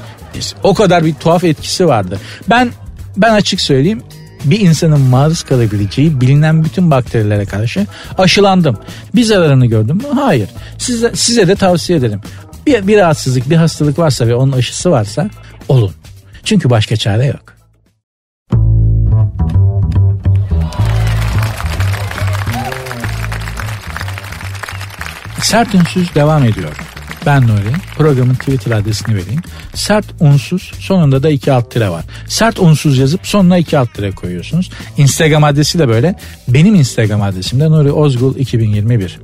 o 0.64 0.74
kadar 0.74 1.06
bir 1.06 1.14
tuhaf 1.14 1.44
etkisi 1.44 1.88
vardı. 1.88 2.20
Ben 2.50 2.72
ben 3.18 3.34
açık 3.34 3.62
söyleyeyim 3.62 4.04
bir 4.44 4.60
insanın 4.60 5.02
maruz 5.02 5.44
kalabileceği 5.44 6.22
bilinen 6.22 6.64
bütün 6.64 6.92
bakterilere 6.92 7.46
karşı 7.46 7.88
aşılandım. 8.18 8.78
Bir 9.16 9.24
zararını 9.24 9.66
gördüm 9.66 9.96
mü? 9.98 10.04
Hayır. 10.16 10.50
Size, 10.78 11.12
size 11.16 11.48
de 11.48 11.56
tavsiye 11.56 12.00
ederim. 12.00 12.22
Bir, 12.68 12.88
bir 12.88 12.98
rahatsızlık, 12.98 13.50
bir 13.50 13.56
hastalık 13.56 14.00
varsa 14.00 14.28
ve 14.28 14.36
onun 14.36 14.52
aşısı 14.52 14.92
varsa 14.92 15.30
olun. 15.70 15.92
Çünkü 16.44 16.70
başka 16.70 16.96
çare 16.96 17.26
yok. 17.26 17.54
Sert 25.42 25.76
ünsüz 25.76 26.16
devam 26.16 26.46
ediyor. 26.46 26.93
Ben 27.26 27.48
Nuri. 27.48 27.74
Programın 27.98 28.36
Twitter 28.36 28.72
adresini 28.72 29.16
vereyim. 29.16 29.42
Sert 29.74 30.06
unsuz 30.20 30.72
sonunda 30.80 31.24
da 31.24 31.30
iki 31.30 31.52
alt 31.52 31.72
tire 31.72 31.90
var. 31.90 32.06
Sert 32.28 32.60
unsuz 32.60 32.98
yazıp 32.98 33.28
sonuna 33.28 33.58
iki 33.58 33.78
alt 33.78 33.94
tire 33.94 34.12
koyuyorsunuz. 34.12 34.70
Instagram 34.98 35.44
adresi 35.44 35.80
de 35.80 35.88
böyle. 35.88 36.16
Benim 36.48 36.76
Instagram 36.76 37.22
adresim 37.22 37.60
de 37.60 37.70
Nuri 37.70 37.92
Ozgul 37.92 38.36
2021. 38.36 39.20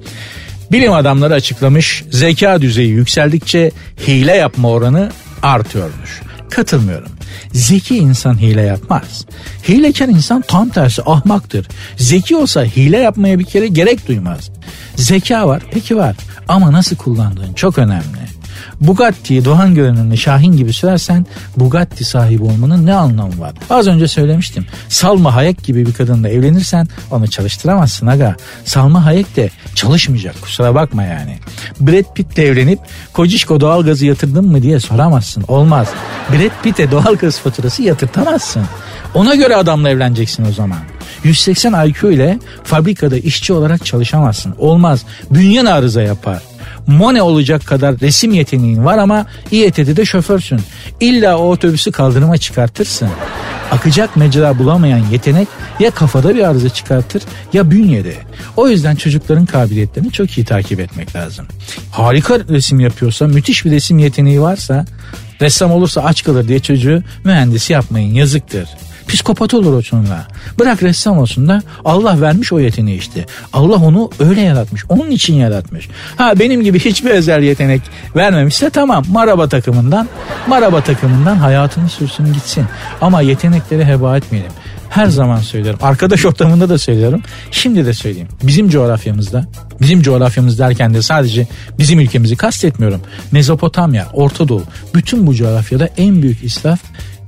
Bilim 0.71 0.93
adamları 0.93 1.33
açıklamış 1.33 2.03
zeka 2.11 2.61
düzeyi 2.61 2.89
yükseldikçe 2.89 3.71
hile 4.07 4.35
yapma 4.35 4.69
oranı 4.69 5.11
artıyormuş. 5.43 6.21
Katılmıyorum. 6.49 7.09
Zeki 7.53 7.97
insan 7.97 8.37
hile 8.37 8.61
yapmaz. 8.61 9.25
Hilekar 9.67 10.07
insan 10.07 10.41
tam 10.41 10.69
tersi 10.69 11.01
ahmaktır. 11.05 11.67
Zeki 11.97 12.35
olsa 12.35 12.63
hile 12.63 12.97
yapmaya 12.97 13.39
bir 13.39 13.43
kere 13.45 13.67
gerek 13.67 14.07
duymaz. 14.07 14.49
Zeka 14.95 15.47
var 15.47 15.63
peki 15.71 15.97
var 15.97 16.15
ama 16.47 16.71
nasıl 16.71 16.95
kullandığın 16.95 17.53
çok 17.53 17.77
önemli. 17.77 18.38
Bugatti'yi 18.81 19.45
Doğan 19.45 19.75
görünümlü 19.75 20.17
Şahin 20.17 20.57
gibi 20.57 20.73
sürersen 20.73 21.25
Bugatti 21.57 22.05
sahibi 22.05 22.43
olmanın 22.43 22.85
ne 22.85 22.93
anlamı 22.93 23.39
var? 23.39 23.53
Az 23.69 23.87
önce 23.87 24.07
söylemiştim. 24.07 24.65
Salma 24.89 25.35
Hayek 25.35 25.63
gibi 25.63 25.85
bir 25.85 25.93
kadınla 25.93 26.29
evlenirsen 26.29 26.87
onu 27.11 27.27
çalıştıramazsın 27.27 28.07
aga. 28.07 28.35
Salma 28.65 29.05
Hayek 29.05 29.35
de 29.35 29.49
çalışmayacak 29.75 30.41
kusura 30.41 30.75
bakma 30.75 31.03
yani. 31.03 31.37
Brad 31.79 32.13
Pitt'le 32.15 32.39
evlenip 32.39 32.79
kocişko 33.13 33.59
doğalgazı 33.59 34.05
yatırdın 34.05 34.47
mı 34.47 34.61
diye 34.61 34.79
soramazsın. 34.79 35.43
Olmaz. 35.47 35.87
Brad 36.31 36.63
Pitt'e 36.63 36.91
doğalgaz 36.91 37.39
faturası 37.39 37.83
yatırtamazsın. 37.83 38.63
Ona 39.13 39.35
göre 39.35 39.55
adamla 39.55 39.89
evleneceksin 39.89 40.45
o 40.49 40.51
zaman. 40.51 40.79
180 41.23 41.87
IQ 41.87 42.11
ile 42.11 42.39
fabrikada 42.63 43.17
işçi 43.17 43.53
olarak 43.53 43.85
çalışamazsın. 43.85 44.55
Olmaz. 44.57 45.05
Bünyen 45.31 45.65
arıza 45.65 46.01
yapar. 46.01 46.48
Mone 46.89 47.21
olacak 47.21 47.65
kadar 47.65 47.99
resim 47.99 48.33
yeteneğin 48.33 48.85
var 48.85 48.97
ama 48.97 49.25
İETT'de 49.51 50.05
şoförsün. 50.05 50.59
İlla 50.99 51.37
o 51.37 51.51
otobüsü 51.51 51.91
kaldırıma 51.91 52.37
çıkartırsın. 52.37 53.09
Akacak 53.71 54.15
mecra 54.15 54.59
bulamayan 54.59 55.05
yetenek 55.11 55.47
ya 55.79 55.91
kafada 55.91 56.35
bir 56.35 56.43
arıza 56.43 56.69
çıkartır 56.69 57.23
ya 57.53 57.71
bünyede. 57.71 58.13
O 58.57 58.67
yüzden 58.67 58.95
çocukların 58.95 59.45
kabiliyetlerini 59.45 60.11
çok 60.11 60.37
iyi 60.37 60.45
takip 60.45 60.79
etmek 60.79 61.15
lazım. 61.15 61.45
Harika 61.91 62.39
resim 62.39 62.79
yapıyorsa, 62.79 63.27
müthiş 63.27 63.65
bir 63.65 63.71
resim 63.71 63.99
yeteneği 63.99 64.41
varsa, 64.41 64.85
ressam 65.41 65.71
olursa 65.71 66.01
aç 66.01 66.23
kalır 66.23 66.47
diye 66.47 66.59
çocuğu 66.59 67.03
mühendis 67.23 67.69
yapmayın 67.69 68.13
yazıktır. 68.13 68.69
Psikopat 69.09 69.53
olur 69.53 69.73
o 69.73 69.81
sonra. 69.81 70.27
Bırak 70.59 70.83
ressam 70.83 71.17
olsun 71.17 71.47
da 71.47 71.61
Allah 71.85 72.21
vermiş 72.21 72.53
o 72.53 72.59
yeteneği 72.59 72.97
işte. 72.97 73.25
Allah 73.53 73.75
onu 73.75 74.09
öyle 74.19 74.41
yaratmış. 74.41 74.85
Onun 74.89 75.11
için 75.11 75.33
yaratmış. 75.33 75.89
Ha 76.15 76.39
benim 76.39 76.63
gibi 76.63 76.79
hiçbir 76.79 77.09
özel 77.09 77.43
yetenek 77.43 77.81
vermemişse 78.15 78.69
tamam. 78.69 79.03
Maraba 79.11 79.49
takımından 79.49 80.07
maraba 80.47 80.83
takımından 80.83 81.35
hayatını 81.35 81.89
sürsün 81.89 82.33
gitsin. 82.33 82.65
Ama 83.01 83.21
yetenekleri 83.21 83.85
heba 83.85 84.17
etmeyelim. 84.17 84.51
Her 84.89 85.07
zaman 85.07 85.37
söylüyorum. 85.37 85.79
Arkadaş 85.83 86.25
ortamında 86.25 86.69
da 86.69 86.77
söylüyorum. 86.77 87.21
Şimdi 87.51 87.85
de 87.85 87.93
söyleyeyim. 87.93 88.27
Bizim 88.43 88.69
coğrafyamızda, 88.69 89.47
bizim 89.81 90.01
coğrafyamız 90.01 90.59
derken 90.59 90.93
de 90.93 91.01
sadece 91.01 91.47
bizim 91.79 91.99
ülkemizi 91.99 92.35
kastetmiyorum. 92.35 93.01
Mezopotamya, 93.31 94.07
Orta 94.13 94.47
Doğu, 94.47 94.63
bütün 94.95 95.27
bu 95.27 95.35
coğrafyada 95.35 95.89
en 95.97 96.21
büyük 96.21 96.43
israf 96.43 96.79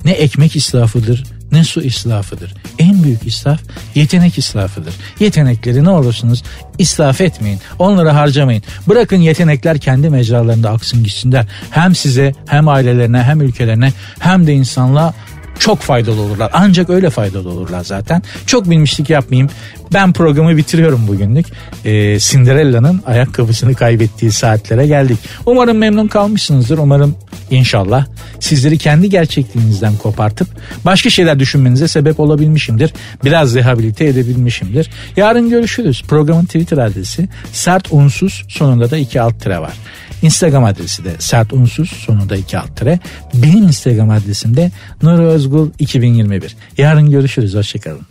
ne 0.06 0.12
ekmek 0.12 0.56
israfıdır 0.56 1.41
ne 1.52 1.64
su 1.64 1.82
israfıdır. 1.82 2.54
En 2.80 3.04
büyük 3.04 3.28
israf 3.28 3.60
yetenek 3.96 4.38
israfıdır. 4.38 4.94
Yetenekleri 5.20 5.84
ne 5.84 5.90
olursunuz 5.90 6.44
israf 6.78 7.22
etmeyin. 7.22 7.60
Onları 7.80 8.10
harcamayın. 8.10 8.64
Bırakın 8.88 9.18
yetenekler 9.18 9.80
kendi 9.80 10.10
mecralarında 10.10 10.70
aksın 10.70 11.04
gitsinler. 11.04 11.46
Hem 11.72 11.96
size 11.96 12.34
hem 12.46 12.68
ailelerine 12.68 13.24
hem 13.24 13.42
ülkelerine 13.42 13.94
hem 14.20 14.48
de 14.48 14.54
insanlığa 14.54 15.14
çok 15.60 15.80
faydalı 15.80 16.22
olurlar. 16.22 16.52
Ancak 16.54 16.90
öyle 16.90 17.10
faydalı 17.10 17.50
olurlar 17.50 17.84
zaten. 17.84 18.24
Çok 18.46 18.70
bilmişlik 18.70 19.10
yapmayayım. 19.10 19.50
Ben 19.94 20.14
programı 20.14 20.58
bitiriyorum 20.58 21.08
bugünlük. 21.08 21.46
Ee, 21.86 22.20
Cinderella'nın 22.20 23.02
ayakkabısını 23.06 23.76
kaybettiği 23.76 24.32
saatlere 24.32 24.88
geldik. 24.88 25.18
Umarım 25.46 25.78
memnun 25.78 26.08
kalmışsınızdır. 26.08 26.78
Umarım 26.78 27.16
inşallah 27.52 28.06
sizleri 28.40 28.78
kendi 28.78 29.10
gerçekliğinizden 29.10 29.96
kopartıp 29.96 30.48
başka 30.86 31.10
şeyler 31.10 31.40
düşünmenize 31.40 31.88
sebep 31.88 32.20
olabilmişimdir. 32.20 32.94
Biraz 33.24 33.56
rehabilite 33.56 34.06
edebilmişimdir. 34.06 34.90
Yarın 35.18 35.50
görüşürüz. 35.50 36.04
Programın 36.08 36.46
Twitter 36.46 36.78
adresi 36.78 37.30
sert 37.54 37.88
unsuz 37.92 38.46
sonunda 38.50 38.92
da 38.92 38.98
iki 38.98 39.22
alt 39.22 39.42
tire 39.42 39.60
var. 39.60 39.74
Instagram 40.22 40.64
adresi 40.64 41.06
de 41.06 41.12
sert 41.20 41.54
unsuz 41.54 41.90
sonunda 41.90 42.36
iki 42.36 42.58
alt 42.58 42.78
tire. 42.78 43.00
Benim 43.34 43.64
Instagram 43.64 44.10
adresim 44.10 44.58
de 44.58 44.72
Nuri 45.04 45.22
Özgul 45.22 45.70
2021. 45.80 46.56
Yarın 46.78 47.12
görüşürüz. 47.12 47.56
Hoşçakalın. 47.56 48.11